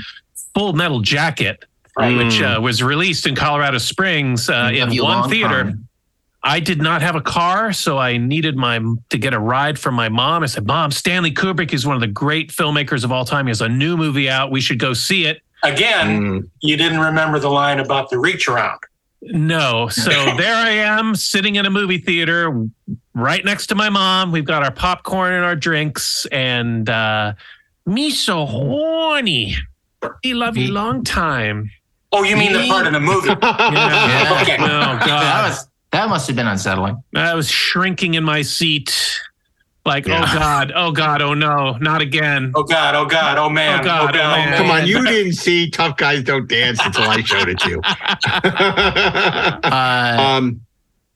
[0.56, 1.66] Full Metal Jacket,
[1.98, 5.66] which uh, was released in Colorado Springs uh, in one theater.
[5.66, 5.88] time.
[6.44, 8.80] I did not have a car, so I needed my
[9.10, 10.44] to get a ride from my mom.
[10.44, 13.48] I said, "Mom, Stanley Kubrick is one of the great filmmakers of all time.
[13.48, 14.52] He has a new movie out.
[14.52, 16.50] We should go see it." Again, Mm.
[16.62, 18.80] you didn't remember the line about the reach around.
[19.24, 19.88] No.
[19.88, 22.68] So there I am sitting in a movie theater
[23.16, 24.32] right next to my mom.
[24.32, 27.34] We've got our popcorn and our drinks and uh
[27.88, 29.56] me so horny.
[30.22, 31.70] He love you long time.
[32.12, 33.30] Oh, you mean the part in the movie?
[33.40, 34.40] Yeah.
[34.42, 34.58] Okay.
[34.60, 35.50] Oh that God.
[35.50, 37.02] was that must have been unsettling.
[37.16, 39.20] I was shrinking in my seat.
[39.86, 40.24] Like, Yeah.
[40.24, 42.52] oh God, oh God, oh no, not again.
[42.56, 44.58] Oh God, oh God, oh man, Oh, God, God, oh, man.
[44.58, 47.82] Come on, you didn't see Tough Guys Don't Dance until I showed it to you.
[47.84, 49.60] Uh,
[50.42, 50.62] um,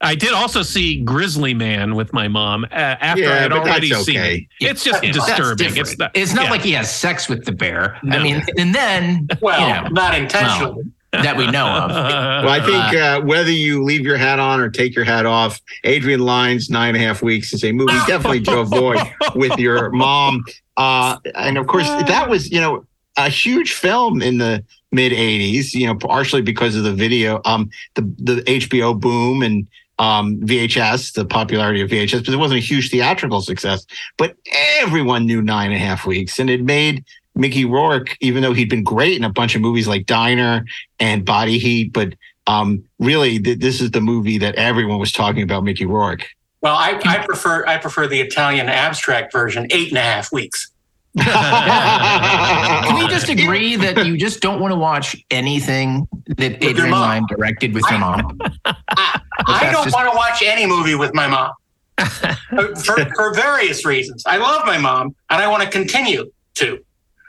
[0.02, 3.64] I did also see Grizzly Man with my mom uh, after Yeah, I had but
[3.66, 4.43] that's already seen it.
[4.62, 5.76] It's just That's disturbing.
[5.76, 6.52] It's not, It's not yeah.
[6.52, 8.00] like he has sex with the bear.
[8.10, 10.86] I mean, and then Well, you know, not intentionally.
[11.12, 11.89] that we know of.
[11.91, 15.60] well, I think uh, whether you leave your hat on or take your hat off,
[15.84, 19.00] Adrian Lyne's nine and a half weeks is a movie definitely to avoid
[19.36, 20.45] with your mom.
[20.78, 22.86] Uh, and of course, that was, you know,
[23.18, 27.70] a huge film in the mid 80s, you know, partially because of the video, um,
[27.95, 29.68] the, the HBO boom and
[30.00, 33.86] um, VHS, the popularity of VHS, but it wasn't a huge theatrical success.
[34.18, 34.36] But
[34.80, 38.70] everyone knew nine and a half weeks, and it made Mickey Rourke, even though he'd
[38.70, 40.66] been great in a bunch of movies like Diner
[41.00, 42.14] and Body Heat, but
[42.47, 46.28] um, really, th- this is the movie that everyone was talking about Mickey Rourke.
[46.62, 50.72] Well, I, I prefer I prefer the Italian abstract version, eight and a half weeks.
[51.20, 56.91] Can we just agree that you just don't want to watch anything that your Adrian.
[56.91, 58.39] Lyne directed with your mom?
[58.66, 59.22] I
[59.54, 61.52] that's don't just- want to watch any movie with my mom
[62.84, 64.24] for, for various reasons.
[64.26, 66.80] I love my mom, and I want to continue to.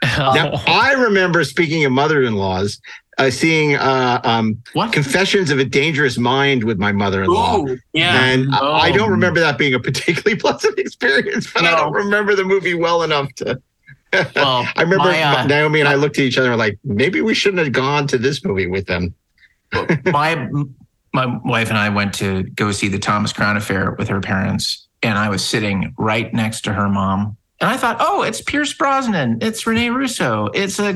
[0.03, 2.81] Now, I remember speaking of mother-in-laws,
[3.19, 4.61] uh, seeing uh, um,
[4.91, 7.57] Confessions of a Dangerous Mind with my mother-in-law.
[7.59, 8.23] Ooh, yeah.
[8.25, 8.71] And I- Oh.
[8.73, 12.73] I don't remember that being a particularly pleasant experience, but I don't remember the movie
[12.73, 13.61] well enough to.
[14.35, 17.33] Well, I remember my, uh, Naomi and I looked at each other like, maybe we
[17.33, 19.13] shouldn't have gone to this movie with them.
[20.11, 20.49] my
[21.13, 24.87] my wife and I went to go see the Thomas Crown Affair with her parents,
[25.03, 27.37] and I was sitting right next to her mom.
[27.59, 30.93] And I thought, oh, it's Pierce Brosnan, it's Rene Russo, it's a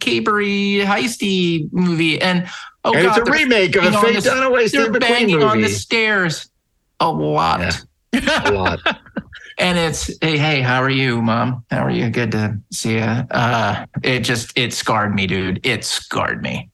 [0.00, 2.48] capery, heisty movie, and
[2.84, 5.60] oh And it's a remake of a Faye the- Dunaway, Steve They're McQueen banging on
[5.60, 6.48] the stairs.
[6.98, 7.80] A lot.
[8.12, 8.80] A lot.
[9.56, 11.64] and it's hey hey how are you mom?
[11.70, 12.10] How are you?
[12.10, 15.64] Good to see you uh it just it scarred me dude.
[15.64, 16.70] It scarred me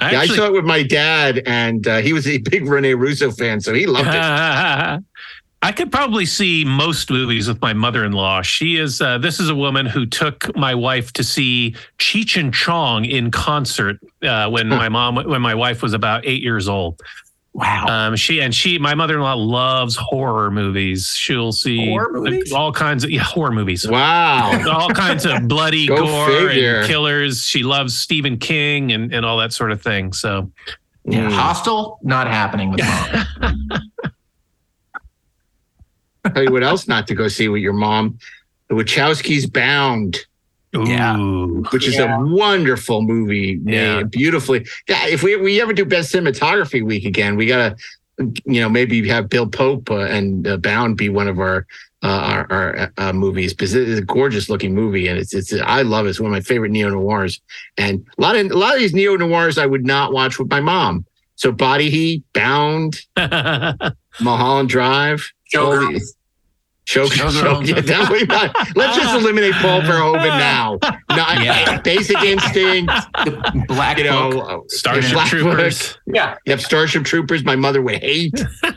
[0.00, 2.94] I yeah, I saw it with my dad, and uh, he was a big Rene
[2.94, 5.04] Russo fan, so he loved it.
[5.62, 8.40] I could probably see most movies with my mother-in-law.
[8.42, 9.02] She is.
[9.02, 13.30] Uh, this is a woman who took my wife to see Cheech and Chong in
[13.30, 16.98] concert uh, when my mom, when my wife was about eight years old.
[17.52, 17.86] Wow.
[17.88, 21.08] Um, she and she, my mother-in-law loves horror movies.
[21.16, 22.52] She'll see movies?
[22.52, 23.88] all kinds of yeah, horror movies.
[23.88, 24.62] Wow.
[24.70, 26.76] all kinds of bloody Go gore figure.
[26.78, 27.42] and killers.
[27.42, 30.12] She loves Stephen King and, and all that sort of thing.
[30.12, 30.50] So
[31.04, 31.32] yeah Mm.
[31.32, 32.80] hostile not happening with
[33.40, 33.66] mom
[36.34, 38.18] Tell you what else not to go see with your mom.
[38.68, 40.18] The Wachowski's Bound.
[40.72, 41.16] Yeah.
[41.70, 42.16] Which is Yeah.
[42.20, 43.96] a wonderful movie, Yeah.
[43.98, 44.66] made beautifully.
[44.88, 47.76] Yeah, if we we ever do best cinematography week again, we gotta,
[48.18, 51.66] you know, maybe have Bill Pope uh, and uh, Bound be one of our
[52.02, 55.52] uh, our, our uh, movies because it is a gorgeous looking movie and it's it's
[55.52, 56.10] I love it.
[56.10, 57.40] It's one of my favorite neo noirs.
[57.76, 60.48] And a lot of a lot of these neo noirs I would not watch with
[60.50, 61.04] my mom.
[61.34, 63.00] So Body Heat, Bound,
[64.20, 66.02] Mulholland Drive, all Showgirls.
[66.86, 67.66] These- Show, show, Showgirls.
[67.68, 68.54] yeah, definitely not.
[68.76, 70.78] Let's just eliminate Paul Verhoeven now.
[71.10, 71.80] Not, Yeah.
[71.82, 72.92] Basic Instinct,
[73.24, 75.92] the black you know, uh, Starship Black Troopers.
[75.92, 76.00] Book.
[76.14, 76.36] Yeah.
[76.46, 77.44] Yep, Starship Troopers.
[77.44, 78.32] My mother would hate.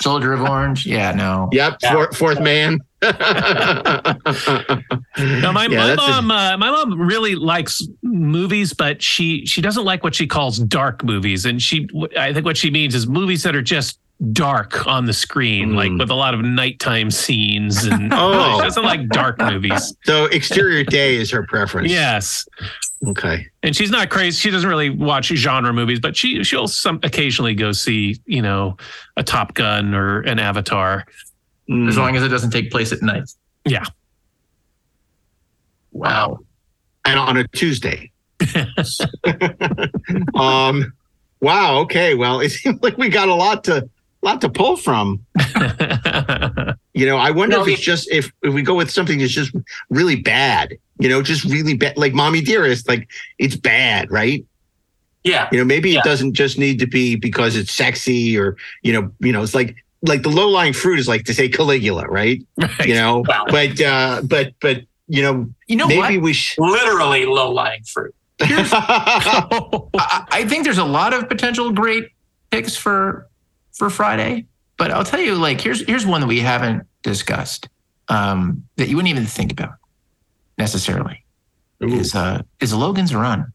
[0.00, 1.92] soldier of orange yeah no Yep, Yeah.
[1.92, 2.78] fourth, fourth man.
[3.02, 3.12] No,
[5.52, 9.60] my, Yeah, my that's a- mom, uh, my mom really likes movies, but she she
[9.60, 13.08] doesn't like what she calls dark movies, and she I think what she means is
[13.08, 13.98] movies that are just
[14.32, 18.56] dark on the screen, like with a lot of nighttime scenes, and Oh.
[18.58, 19.94] she doesn't like dark movies.
[20.04, 21.90] so exterior day is her preference.
[21.90, 22.46] Yes,
[23.06, 23.46] Okay.
[23.62, 24.36] and she's not crazy.
[24.40, 28.76] She doesn't really watch genre movies, but she she'll some occasionally go see you know
[29.16, 31.04] a Top Gun or an Avatar.
[31.70, 31.86] Mm.
[31.88, 33.24] as long as it doesn't take place at night
[33.66, 33.84] Yeah.
[35.92, 36.38] wow
[37.04, 38.10] and on a Tuesday.
[40.34, 40.92] um,
[41.40, 41.78] wow.
[41.80, 42.14] Okay.
[42.14, 43.88] Well, it seems like we got a lot to
[44.22, 45.24] lot to pull from.
[46.94, 49.18] You know, I wonder No, if it's it- just if if we go with something
[49.20, 49.54] that's just
[49.88, 50.76] really bad.
[50.98, 53.08] You know, just really bad, like "Mommy Dearest." Like
[53.38, 54.44] it's bad, right?
[55.22, 55.48] Yeah.
[55.52, 56.00] You know, maybe Yeah.
[56.00, 59.54] it doesn't just need to be because it's sexy or you know, you know, it's
[59.54, 62.42] like like the low lying fruit is like to say Caligula, right?
[62.58, 62.86] Right.
[62.88, 63.44] You know, Wow.
[63.48, 66.60] but uh, but but you know, you know maybe what we should.
[66.60, 68.12] Literally low lying fruit.
[68.40, 72.08] I, I think there's a lot of potential great
[72.50, 73.28] picks for
[73.78, 74.46] for Friday,
[74.76, 77.68] but I'll tell you, like here's here's one that we haven't discussed
[78.08, 79.74] um, that you wouldn't even think about
[80.58, 81.24] necessarily.
[81.80, 83.52] Is uh is Logan's Run?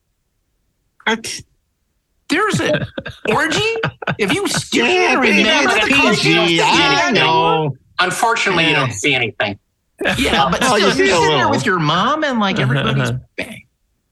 [1.06, 1.42] What?
[2.30, 2.86] There's an
[3.30, 3.76] orgy.
[4.18, 6.58] If you still Yeah, remember it's the PG.
[6.58, 7.76] cartoons, I know.
[8.00, 9.60] Unfortunately, you don't see anything.
[10.18, 12.60] Yeah, but Oh, still, you you're see a sitting there with your mom and like
[12.60, 13.12] everybody's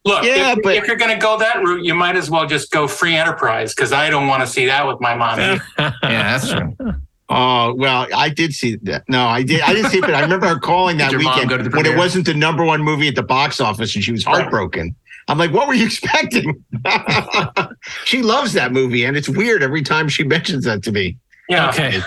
[0.04, 2.48] Look, Yeah, if, but- if you're going to go that route, you might as well
[2.48, 5.40] just go free enterprise because I don't want to see that with my mom.
[5.40, 5.64] either.
[5.78, 6.76] yeah, that's true.
[7.34, 9.06] Oh well, I did see that.
[9.08, 9.62] No, I did.
[9.62, 11.78] I didn't see it, but I remember her calling that Did your mom weekend go
[11.78, 14.32] when it wasn't the number one movie at the box office, and she was oh.
[14.32, 14.94] heartbroken.
[15.30, 16.62] I'm like, what were you expecting?
[18.04, 21.18] she loves that movie, and it's weird every time she mentions that to me.
[21.48, 21.70] Yeah.
[21.70, 22.02] Okay.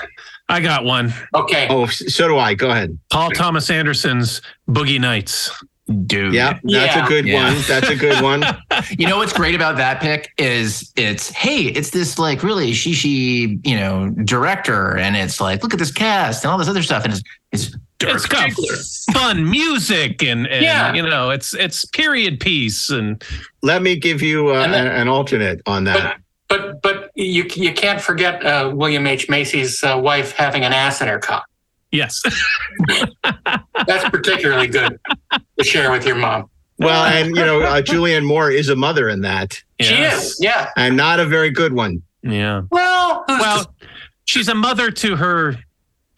[0.50, 1.14] I got one.
[1.34, 1.68] Okay.
[1.70, 2.52] Oh, so do I.
[2.52, 2.98] Go ahead.
[3.10, 5.50] Paul Thomas Anderson's Boogie Nights.
[6.06, 6.32] Dude.
[6.32, 7.04] Yeah, that's Yeah.
[7.04, 7.44] a good Yeah.
[7.52, 7.62] one.
[7.68, 8.44] That's a good one.
[8.98, 13.58] You know what's great about that pick is it's hey, it's this like really shishi,
[13.66, 17.04] you know, director, and it's like look at this cast and all this other stuff,
[17.04, 18.50] and it's it's Dirk It's got
[19.14, 20.92] fun music and, and Yeah.
[20.94, 23.22] you know, it's it's period piece and
[23.62, 26.18] Let me give you uh, then- an alternate on that.
[26.48, 31.00] But but you you can't forget uh, William H Macy's uh, wife having an ass
[31.00, 31.44] in her cock.
[31.92, 32.22] yes.
[33.86, 34.98] That's particularly good
[35.58, 36.48] to share with your mom.
[36.78, 40.70] Well, and you know, uh, Julianne Moore is a mother in that, She is, yeah.
[40.76, 42.02] and not a very good one.
[42.22, 42.62] Yeah.
[42.70, 43.74] Well, Well,
[44.24, 45.56] she's a mother to her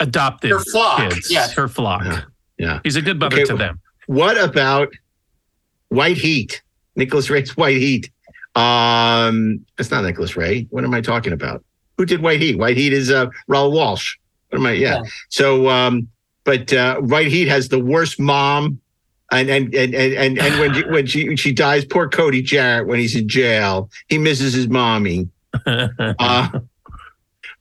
[0.00, 1.30] adopted Her flock, kids.
[1.30, 1.52] yes.
[1.52, 2.04] Her flock.
[2.04, 2.22] Yeah.
[2.58, 2.80] Yeah.
[2.84, 3.80] She's a good mother Okay, to them.
[4.06, 4.88] What about
[5.88, 6.62] White Heat?
[6.94, 8.10] Nicholas Ray's White Heat.
[8.54, 10.66] Um, it's not Nicholas Ray.
[10.70, 11.62] What am I talking about?
[11.98, 12.58] Who did White Heat?
[12.58, 14.16] White Heat is uh, Raoul Walsh.
[14.48, 14.72] What am I?
[14.72, 15.02] Yeah.
[15.02, 15.10] Yeah.
[15.28, 16.08] So, um,
[16.44, 18.80] but uh, White Heat has the worst mom,
[19.32, 22.86] and and and and and, and when she, when she she dies, poor Cody Jarrett
[22.86, 25.28] when he's in jail, he misses his mommy.
[25.68, 26.48] Uh,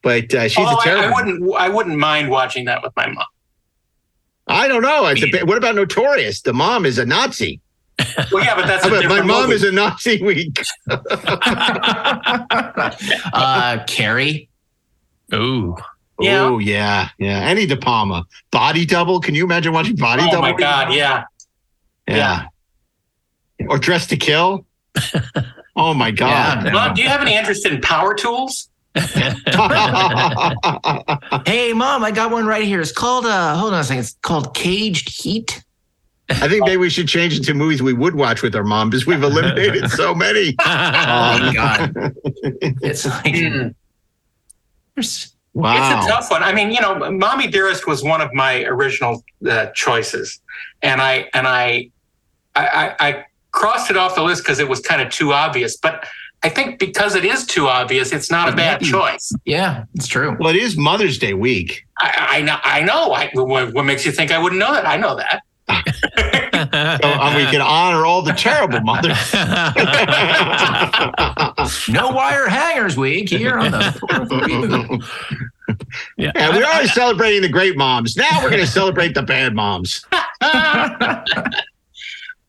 [0.03, 1.05] but uh, she's oh, a I, terrible.
[1.05, 3.25] I wouldn't I wouldn't mind watching that with my mom.
[4.47, 5.07] I don't know.
[5.07, 6.41] It's a bit, what about Notorious?
[6.41, 7.59] The mom is a Nazi.
[8.31, 9.55] Well, yeah, but that's a But my mom movie.
[9.55, 10.61] is a Nazi week.
[13.33, 14.49] uh Carrie.
[15.33, 15.75] Ooh.
[16.19, 16.43] Yeah.
[16.43, 17.39] Oh yeah, yeah.
[17.39, 19.19] Any De Palma body double.
[19.19, 20.45] Can you imagine watching body oh double?
[20.45, 21.23] Oh my god, yeah.
[22.07, 22.45] Yeah.
[23.67, 24.65] Or Dress to Kill.
[25.75, 26.71] oh my god.
[26.71, 28.69] Mom, do you have any interest in power tools?
[31.45, 32.81] Hey mom, I got one right here.
[32.81, 34.01] It's called uh hold on a second.
[34.03, 35.63] It's called Caged Heat.
[36.29, 38.89] I think maybe we should change it to movies we would watch with our mom
[38.89, 40.55] because we've eliminated so many.
[40.65, 41.93] Oh my god.
[42.81, 43.75] It's like Mm.
[44.95, 45.97] there's Wow.
[45.97, 46.43] It's a tough one.
[46.43, 50.41] I mean, you know, "Mommy Dearest" was one of my original uh, choices,
[50.81, 51.91] and I and I,
[52.55, 55.77] I, I, I crossed it off the list because it was kind of too obvious.
[55.77, 56.05] But
[56.43, 59.31] I think because it is too obvious, it's not a bad choice.
[59.45, 60.35] yeah, it's true.
[60.39, 61.85] Well, it is Mother's Day week.
[61.97, 62.57] I, I know.
[62.63, 63.13] I know.
[63.13, 64.85] I, what, what makes you think I wouldn't know that?
[64.85, 65.41] I know that.
[66.55, 69.17] So um, we can honor all the terrible mothers.
[71.89, 75.05] No wire hangers week here on the
[76.17, 76.31] yeah.
[76.35, 78.15] Yeah, we are celebrating the great moms.
[78.15, 80.05] Now we're going to celebrate the bad moms.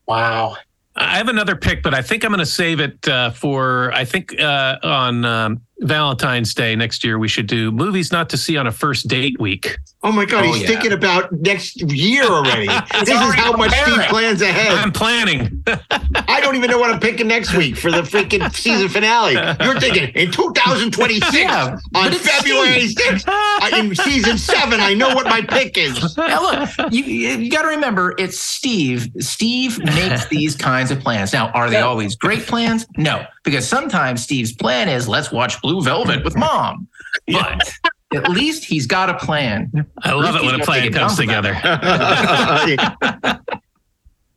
[0.07, 0.57] Wow.
[0.95, 3.91] I have another pick, but I think I'm going to save it uh, for.
[3.93, 8.37] I think uh, on um, Valentine's Day next year we should do movies not to
[8.37, 9.77] see on a first date week.
[10.03, 10.67] Oh my God, Oh, he's yeah.
[10.67, 12.67] thinking about next year already.
[13.05, 14.71] this is how much Steve plans ahead.
[14.73, 15.63] I'm planning.
[15.67, 19.33] I don't even know what I'm picking next week for the freaking season finale.
[19.63, 23.13] You're thinking in 2026 Yeah, on February Steve.
[23.13, 24.79] 6th uh, in season seven.
[24.79, 26.15] I know what my pick is.
[26.17, 29.09] Now look, you you got to remember it's Steve.
[29.19, 31.33] Steve makes these kinds of plans.
[31.33, 32.85] Now, are they always great plans?
[32.97, 36.87] No, because sometimes Steve's plan is let's watch Blue Velvet with mom.
[37.27, 37.71] But
[38.13, 39.71] at least he's got a plan.
[40.03, 41.53] I love it when a plan comes together.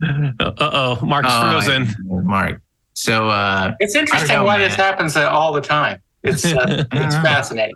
[0.03, 1.95] Uh oh, Mark's Oh, frozen.
[2.07, 2.63] Mark.
[2.95, 4.69] So uh, It's interesting know, why man.
[4.69, 6.01] this happens uh, all the time.
[6.23, 7.75] It's uh, it's fascinating.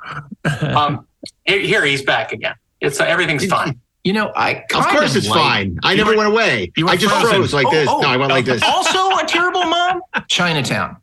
[0.63, 1.07] Um,
[1.45, 2.55] here, here he's back again.
[2.81, 3.79] It's uh, everything's fine.
[4.05, 5.79] you know, I Of kind course it's like- fine.
[5.83, 6.73] I never were- went away.
[6.87, 7.31] I just frozen.
[7.37, 7.89] froze like Oh, this.
[7.91, 8.63] oh, no, I went like this.
[8.63, 10.01] Also, a terrible mom.
[10.29, 10.97] Chinatown.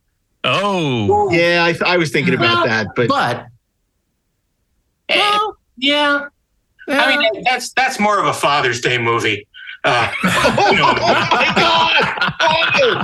[0.43, 3.45] Oh, Yeah, I, I was thinking about that, but But
[5.09, 6.25] Well, yeah.
[6.87, 9.47] I mean, that's that's more of a Father's Day movie.
[9.83, 12.25] Uh, oh my God!
[12.39, 13.03] Oh,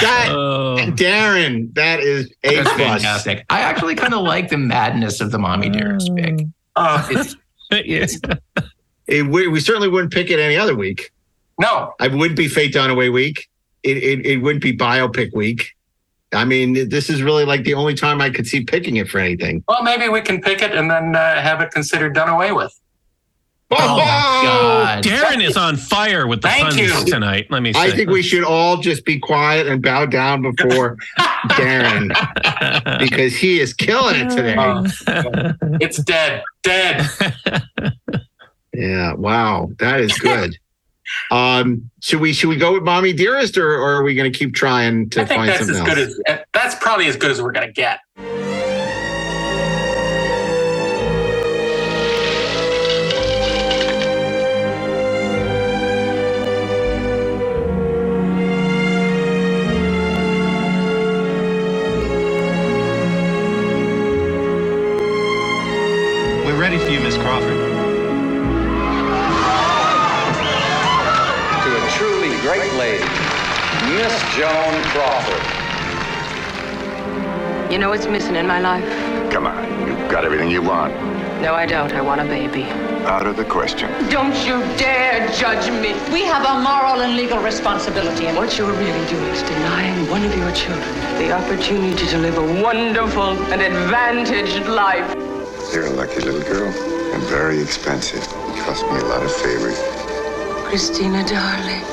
[0.00, 0.76] that Oh.
[0.92, 2.68] Daren, that is a plus.
[2.76, 3.44] fantastic.
[3.50, 6.40] I actually kind of like the madness of the mommy dearest pick.
[6.76, 7.36] uh, It's,
[7.70, 8.18] yes.
[9.08, 11.12] It, we, we certainly wouldn't pick it any other week.
[11.60, 13.48] no, I wouldn't be Faye Dunaway week.
[13.84, 15.75] It, it it wouldn't be biopic week.
[16.36, 19.18] I mean, this is really like the only time I could see picking it for
[19.18, 19.64] anything.
[19.68, 22.72] well, maybe we can pick it and then uh, have it considered done away with.
[23.72, 24.04] oh my
[24.44, 25.02] god!
[25.04, 27.04] Daren is on fire with the Thank puns you.
[27.06, 27.48] tonight.
[27.50, 27.80] Let me say.
[27.80, 30.96] I think we should all just be quiet and bow down before
[31.48, 32.10] Daren
[33.00, 34.54] because he is killing it today.
[34.54, 37.08] Uh, it's dead, dead.
[38.72, 39.14] Yeah.
[39.14, 39.70] Wow.
[39.78, 40.58] That is good.
[41.30, 44.54] Um, should we should we go with Mommy Dearest or, or are we gonna keep
[44.54, 46.16] trying to I think find that's something as else?
[46.26, 48.00] good as that's probably as good as we're gonna get.
[74.16, 75.44] Miss Joan Crawford.
[77.70, 78.88] You know what's missing in my life?
[79.30, 80.94] Come on, you've got everything you want.
[81.42, 81.92] No, I don't.
[81.92, 82.62] I want a baby.
[83.04, 83.90] Out of the question.
[84.08, 85.92] Don't you dare judge me.
[86.14, 88.26] We have a moral and legal responsibility.
[88.26, 92.38] And What you're really doing is denying one of your children the opportunity to live
[92.38, 95.14] a wonderful and advantaged life.
[95.74, 96.72] You're a lucky little girl.
[97.12, 98.22] And very expensive.
[98.56, 99.78] You cost me a lot of favors.
[100.64, 101.84] Christina, darling,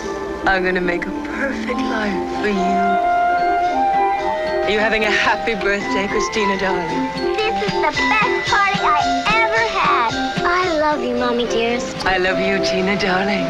[0.45, 2.83] I'm going to make a perfect life for you.
[4.63, 7.35] Are you having a happy birthday, Christina, darling?
[7.37, 10.11] This is the best party I ever had.
[10.43, 11.95] I love you, Mommy dearest.
[12.05, 13.47] I love you, Tina, darling.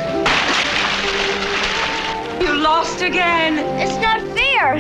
[2.40, 3.58] You lost again.
[3.82, 4.78] It's not fair.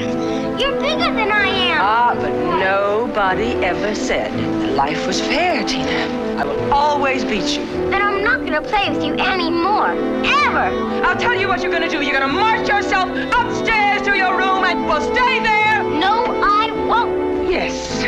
[0.59, 1.81] You're bigger than I am.
[1.81, 6.39] Ah, but nobody ever said that life was fair, Tina.
[6.39, 7.65] I will always beat you.
[7.89, 9.89] Then I'm not gonna play with you anymore.
[10.25, 10.69] Ever.
[11.05, 12.01] I'll tell you what you're gonna do.
[12.01, 15.83] You're gonna march yourself upstairs to your room and we'll stay there.
[15.83, 17.49] No, I won't.
[17.49, 18.03] Yes,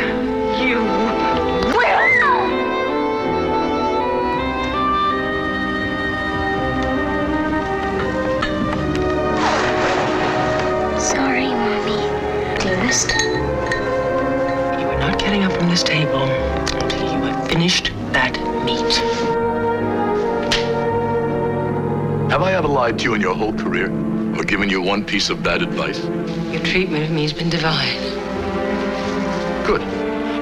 [0.61, 0.77] you
[1.75, 2.05] will.
[10.97, 11.99] Sorry, Mommy.
[12.59, 13.09] Dearest.
[14.79, 18.33] You are not getting up from this table until you have finished that
[18.65, 19.34] meat.
[22.35, 23.85] Have I ever lied to you in your whole career?
[24.37, 26.03] Or given you one piece of bad advice?
[26.51, 27.95] Your treatment of me has been divine.
[29.65, 29.81] Good.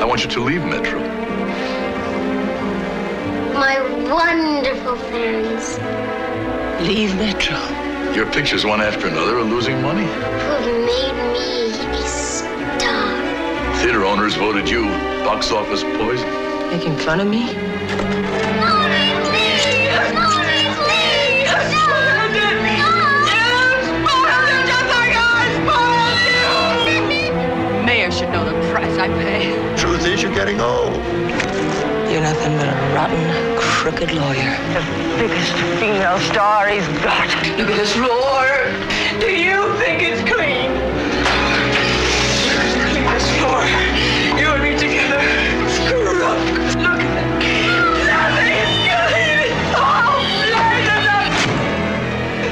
[0.02, 1.00] I want you to leave Metro.
[3.54, 3.80] My
[4.12, 5.78] wonderful fans
[6.88, 7.60] Leave Metro.
[8.16, 10.08] Your pictures, one after another, are losing money.
[10.08, 13.76] who've made me a star.
[13.84, 14.86] Theater owners voted you
[15.24, 16.28] box office poison.
[16.72, 17.73] Making fun of me?
[29.04, 29.52] I pay.
[29.76, 30.96] Truth is, you're getting old.
[32.08, 33.20] You're nothing but a rotten,
[33.60, 34.56] crooked lawyer.
[34.72, 34.80] The
[35.20, 37.28] biggest female star he's got.
[37.60, 38.48] Look at this floor.
[39.20, 40.72] Do you think it's clean?
[42.96, 43.60] Look at this floor.
[44.40, 45.20] You and me together.
[45.68, 46.40] Screw up.
[46.80, 47.28] Look at that.
[48.08, 49.52] Nothing is clean.
[49.52, 50.16] It's all
[50.48, 51.28] blazing up.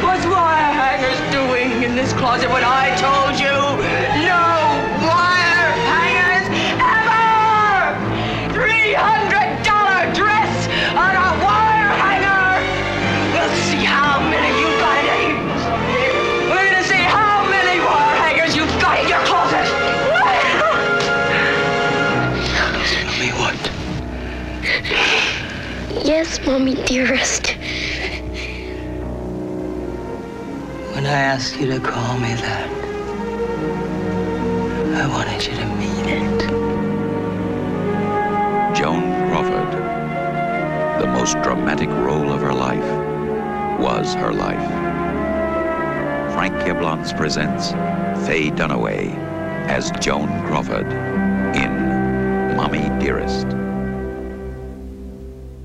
[0.03, 3.30] What's wire hangers doing in this closet when I told
[26.45, 27.55] Mommy dearest.
[30.95, 32.69] When I asked you to call me that,
[34.95, 36.41] I wanted you to mean it.
[38.75, 39.71] Joan Crawford.
[41.01, 44.67] The most dramatic role of her life was her life.
[46.33, 47.71] Frank Yablans presents
[48.27, 49.13] Faye Dunaway
[49.67, 50.91] as Joan Crawford
[51.55, 53.47] in Mommy Dearest.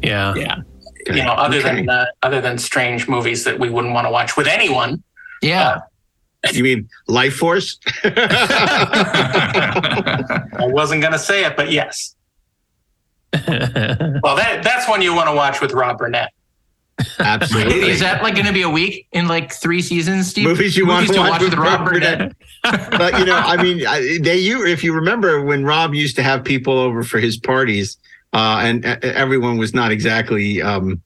[0.02, 0.34] Yeah.
[0.34, 0.62] Yeah.
[1.06, 4.36] You know, other than uh, other than strange movies that we wouldn't want to watch
[4.36, 5.02] with anyone.
[5.42, 5.80] Yeah.
[6.52, 7.78] You mean Lifeforce?
[10.58, 12.14] I wasn't going to say it, but yes.
[13.32, 16.32] well, that that's one you want to watch with Rob Burnett.
[17.18, 17.90] Absolutely.
[17.90, 20.46] Is that like going to be a week in like three seasons, Steve?
[20.46, 22.32] Movies you want to watch with Rob Burnett.
[22.62, 26.22] but you know, I mean, I- they you if you remember when Rob used to
[26.22, 27.98] have people over for his parties,
[28.36, 31.00] uh, and uh, everyone was not exactly um,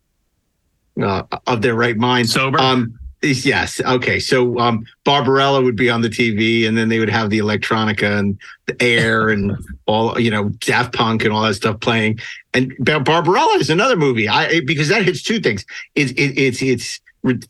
[1.01, 2.29] uh, of their right mind.
[2.29, 2.59] Sober.
[2.59, 3.81] Um, yes.
[3.83, 4.19] Okay.
[4.19, 8.19] So um, Barbarella would be on the TV, and then they would have the electronica
[8.19, 8.37] and
[8.67, 12.19] the air and all you know, Daft Punk and all that stuff playing.
[12.53, 14.29] And Bar- Barbarella is another movie.
[14.29, 15.65] I because that hits two things.
[15.95, 16.99] It's it, it's it's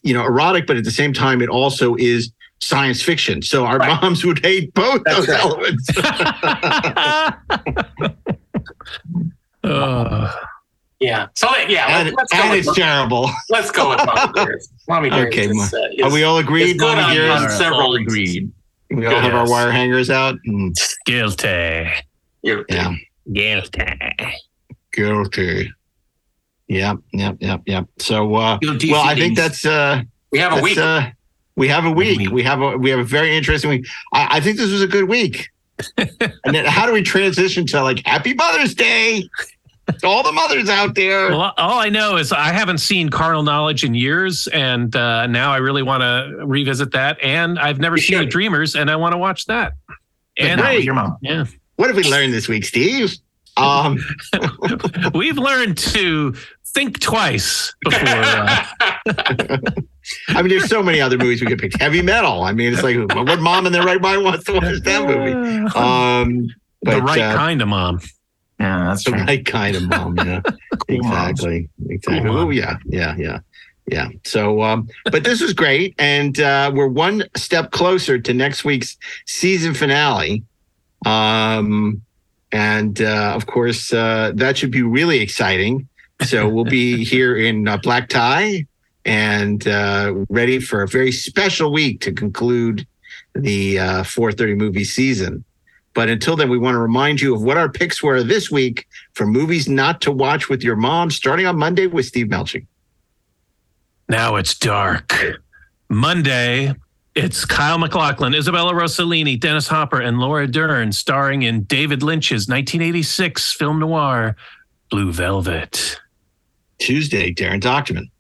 [0.03, 3.41] you know erotic, but at the same time, it also is science fiction.
[3.41, 5.41] So our moms would hate both That's those right.
[5.41, 5.89] elements.
[9.65, 10.33] Uh,
[11.01, 11.29] Yeah.
[11.35, 13.31] So yeah, and, let's go and it's terrible.
[13.49, 14.73] Let's go with Mommy Dearest.
[14.89, 15.39] Mommy Dearest.
[15.39, 16.79] Okay, is, uh, is- are we all agreed?
[16.79, 17.45] Mommy on, Dearest?
[17.45, 18.13] on several All reasons.
[18.13, 18.53] agreed.
[18.91, 20.37] We all have our wire hangers out.
[20.49, 20.73] Mm,
[21.07, 21.89] Guilty.
[22.43, 22.95] You're- yeah,
[23.33, 23.85] Guilty.
[24.93, 25.73] guilty.
[26.69, 27.87] Yep, yep, yep, yep.
[27.99, 30.79] So, uh, Guilty well, I think that's uh, We have a week.
[30.79, 31.11] Uh,
[31.57, 32.19] we have a week.
[32.19, 32.31] week.
[32.31, 33.87] We have a we have a very interesting week.
[34.13, 35.49] I, I think this was a good week.
[35.99, 39.25] and then how do we transition to like Happy Mother's Day?
[39.99, 41.31] to all the mothers out there.
[41.31, 45.53] Well, all I know is I haven't seen Carnal Knowledge in years, and uh, now
[45.53, 47.19] I really want to revisit that.
[47.21, 48.27] And I've never You seen The.
[48.27, 49.73] Dreamers, and I want to watch that.
[50.39, 51.17] And And with your mom.
[51.23, 51.45] yeah,
[51.75, 53.17] What have we learned this week, Steve?
[53.57, 53.99] Um,
[55.15, 56.35] we've learned to
[56.67, 58.01] think twice before.
[58.07, 58.65] Uh,
[60.29, 61.79] I mean, there's so many other movies we could pick.
[61.81, 62.43] Heavy Metal.
[62.43, 65.33] I mean, it's like what mom in their right mind wants to watch that movie?
[65.75, 66.49] Um,
[66.83, 68.01] but the right uh, kind of mom.
[68.59, 69.21] Yeah, that's the true.
[69.21, 70.17] right kind of mom.
[70.17, 70.43] Yeah,
[70.89, 72.29] exactly, exactly.
[72.29, 73.39] Cool oh yeah, yeah, yeah,
[73.87, 74.09] yeah.
[74.25, 78.97] So, um, but this was great, and uh, we're one step closer to next week's
[79.27, 80.45] season finale.
[81.07, 82.03] Um,
[82.53, 85.89] and uh, of course, uh, that should be really exciting.
[86.23, 88.67] So we'll be here in uh, black tie
[89.05, 92.87] and uh, ready for a very special week to conclude
[93.35, 95.45] the uh, 430 movie season.
[95.95, 98.87] But until then, we want to remind you of what our picks were this week
[99.15, 102.67] for movies not to watch with your mom, starting on Monday with Steve Melching.
[104.09, 105.15] Now it's dark.
[105.89, 106.75] Monday,
[107.17, 113.53] it's Kyle MacLachlan, Isabella Rossellini, Dennis Hopper, and Laura Dern, starring in David Lynch's 1986
[113.53, 114.37] film noir,
[114.91, 116.01] Blue Velvet.
[116.79, 118.11] Tuesday, Daren Dochterman.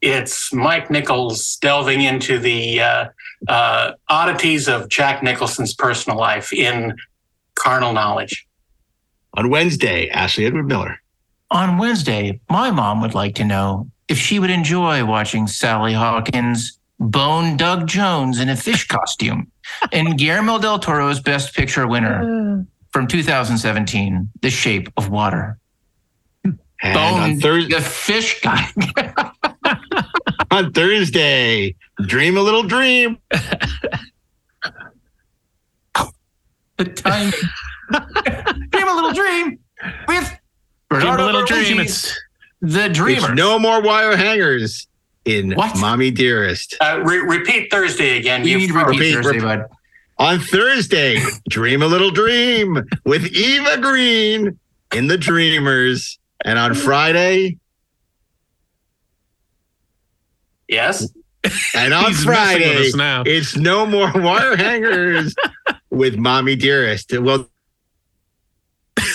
[0.00, 3.08] It's Mike Nichols delving into the uh,
[3.48, 6.96] uh, oddities of Jack Nicholson's personal life in
[7.54, 8.46] Carnal Knowledge.
[9.34, 11.00] On Wednesday, Ashley Edward Miller.
[11.50, 16.78] On Wednesday, my mom would like to know if she would enjoy watching Sally Hawkins
[16.98, 19.50] bone Doug Jones in a fish costume
[19.92, 25.58] and Guillermo del Toro's Best Picture winner from 2017, The Shape of Water.
[26.44, 28.66] And on, Bone, Thurs the fish guy.
[30.50, 33.18] on Thursday, Dream a Little Dream.
[36.76, 37.32] the time.
[38.70, 39.58] dream a little dream
[40.06, 40.38] with Dream
[40.90, 41.80] Bernardo a little dream.
[41.80, 42.16] It's
[42.60, 43.18] the dreamer.
[43.30, 44.86] It's no more wire hangers
[45.24, 45.78] in What?
[45.78, 46.76] Mommy Dearest.
[46.80, 48.46] Uh, re- repeat Thursday again.
[48.46, 49.42] you need to repeat repeat, Thursday, repeat.
[49.42, 49.64] bud.
[50.18, 54.58] On Thursday, Dream a Little Dream with Eva Green
[54.94, 56.18] in The Dreamers.
[56.44, 57.56] And on Friday,
[60.68, 61.08] Yes.
[61.74, 63.22] and on He's messing with Friday, us now.
[63.24, 65.34] it's no more wire hangers
[65.90, 67.12] with Mommy Dearest.
[67.18, 67.48] Well,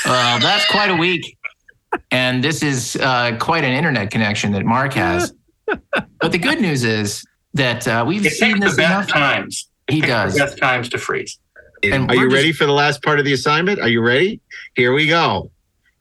[0.06, 1.38] Uh, that's quite a week.
[2.12, 5.34] And this is uh, quite an internet connection that Mark has.
[5.66, 7.24] But the good news is
[7.54, 9.08] that uh, we've It seen this the enough.
[9.10, 9.68] times.
[9.90, 10.34] He does.
[10.34, 11.38] The best times to freeze.
[11.84, 13.80] And are you just- ready for the last part of the assignment?
[13.80, 14.40] Are you ready?
[14.76, 15.52] Here we go.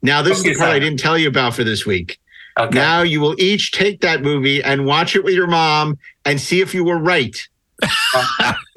[0.00, 2.18] Now, this is the part I didn't tell you about for this week.
[2.58, 2.78] Okay.
[2.78, 6.60] Now you will each take that movie and watch it with your mom and see
[6.60, 7.36] if you were right.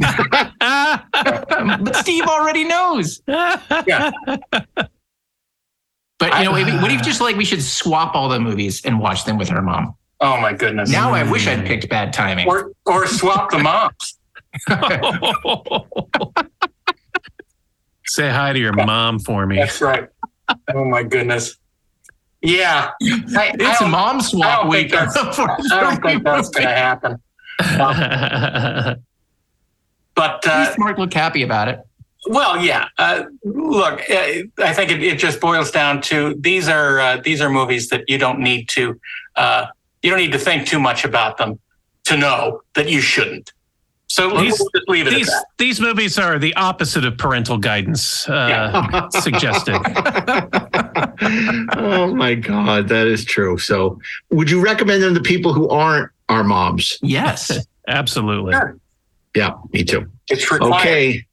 [0.08, 3.22] but Steve already knows.
[3.28, 4.12] yeah.
[6.18, 9.00] But you know, maybe, what if just like we should swap all the movies and
[9.00, 9.96] watch them with her mom?
[10.22, 10.90] Oh my goodness.
[10.90, 12.48] Now I wish I'd picked bad timing.
[12.48, 14.18] Or or swap the moms.
[18.08, 19.58] Say hi to your mom for me.
[19.58, 20.08] That's right.
[20.74, 21.58] Oh my goodness.
[22.46, 22.92] Yeah.
[23.02, 24.94] I, It's I mom swap week.
[24.96, 25.06] I
[25.82, 27.22] don't think that's going to happen.
[30.16, 31.80] But uh, Mark look happy about it.
[32.28, 32.88] Well, yeah.
[32.98, 37.42] Uh, look, uh, I think it, it just boils down to these are uh, these
[37.42, 39.00] are movies that you don't need to
[39.36, 39.68] uh,
[40.02, 41.60] you don't need to think too much about them
[42.06, 43.52] to know that you shouldn't.
[44.08, 45.46] So we'll These- just leave it these at that.
[45.58, 49.76] these movies are the opposite of parental guidance uh, suggested.
[51.76, 53.58] oh my God, that is true.
[53.58, 54.00] So,
[54.30, 56.98] would you recommend them to people who aren't our moms?
[57.02, 57.66] Yes.
[57.88, 58.54] Absolutely.
[58.54, 58.78] Sure.
[59.36, 60.10] Yeah, me too.
[60.30, 60.82] It's required.
[60.82, 61.26] Okay.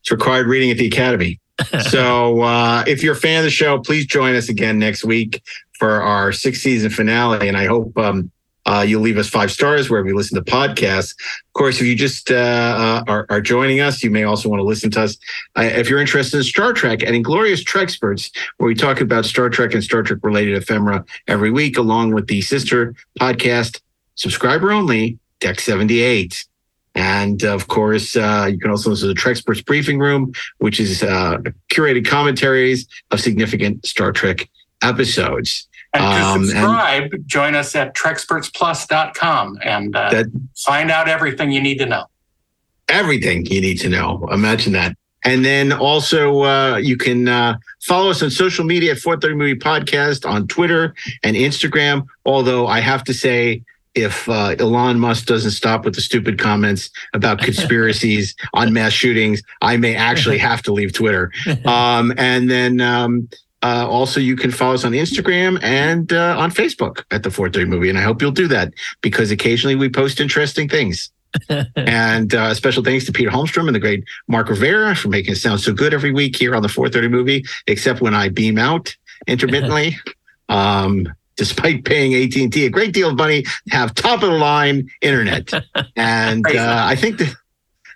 [0.00, 1.40] It's required reading at the Academy.
[1.90, 5.42] so uh, if you're a fan of the show, please join us again next week
[5.78, 7.48] for our sixth season finale.
[7.48, 8.30] And I hope um,
[8.66, 11.14] uh, you'll leave us five stars wherever you listen to podcasts.
[11.20, 14.60] Of course, if you just uh, uh, are, are joining us, you may also want
[14.60, 15.18] to listen to us.
[15.56, 19.48] Uh, if you're interested in Star Trek and Inglorious Treksperts, where we talk about Star
[19.48, 23.80] Trek and Star Trek related ephemera every week, along with the sister podcast,
[24.14, 26.44] subscriber only, Deck 78.
[26.94, 31.02] And of course, uh, you can also listen to the Treksperts Briefing Room, which is
[31.02, 31.38] uh,
[31.72, 34.48] curated commentaries of significant Star Trek
[34.82, 35.68] episodes.
[35.94, 41.52] And to Um, and- subscribe, join us at trekspertsplus.com and uh, That- find out everything
[41.52, 42.06] you need to know.
[42.88, 44.28] everything you need to know.
[44.32, 44.94] Imagine that.
[45.24, 49.54] And then also, uh, you can uh, follow us on social media at 430 Movie
[49.58, 50.92] Podcast on Twitter
[51.22, 52.04] and Instagram.
[52.26, 53.62] Although I have to say,
[53.94, 59.42] if uh, Elon Musk doesn't stop with the stupid comments about conspiracies on mass shootings,
[59.62, 61.30] I may actually have to leave Twitter.
[61.64, 63.28] Um, and then um,
[63.62, 67.70] uh, also, you can follow us on Instagram and uh, on Facebook at the 430
[67.70, 67.88] Movie.
[67.88, 71.10] And I hope you'll do that because occasionally we post interesting things
[71.76, 75.36] and uh, special thanks to Peter Holmstrom and the great Mark Rivera for making it
[75.36, 78.96] sound so good every week here on the 430 movie, except when I beam out
[79.26, 79.96] intermittently.
[80.48, 84.88] um, despite paying AT&T a great deal of money to have top of the line
[85.00, 85.50] internet.
[85.96, 87.34] And uh, I think that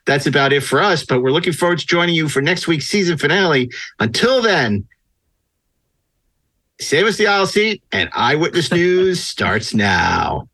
[0.07, 2.87] that's about it for us, but we're looking forward to joining you for next week's
[2.87, 3.71] season finale.
[3.99, 4.87] Until then,
[6.81, 10.49] save us the aisle seat and Eyewitness News starts now.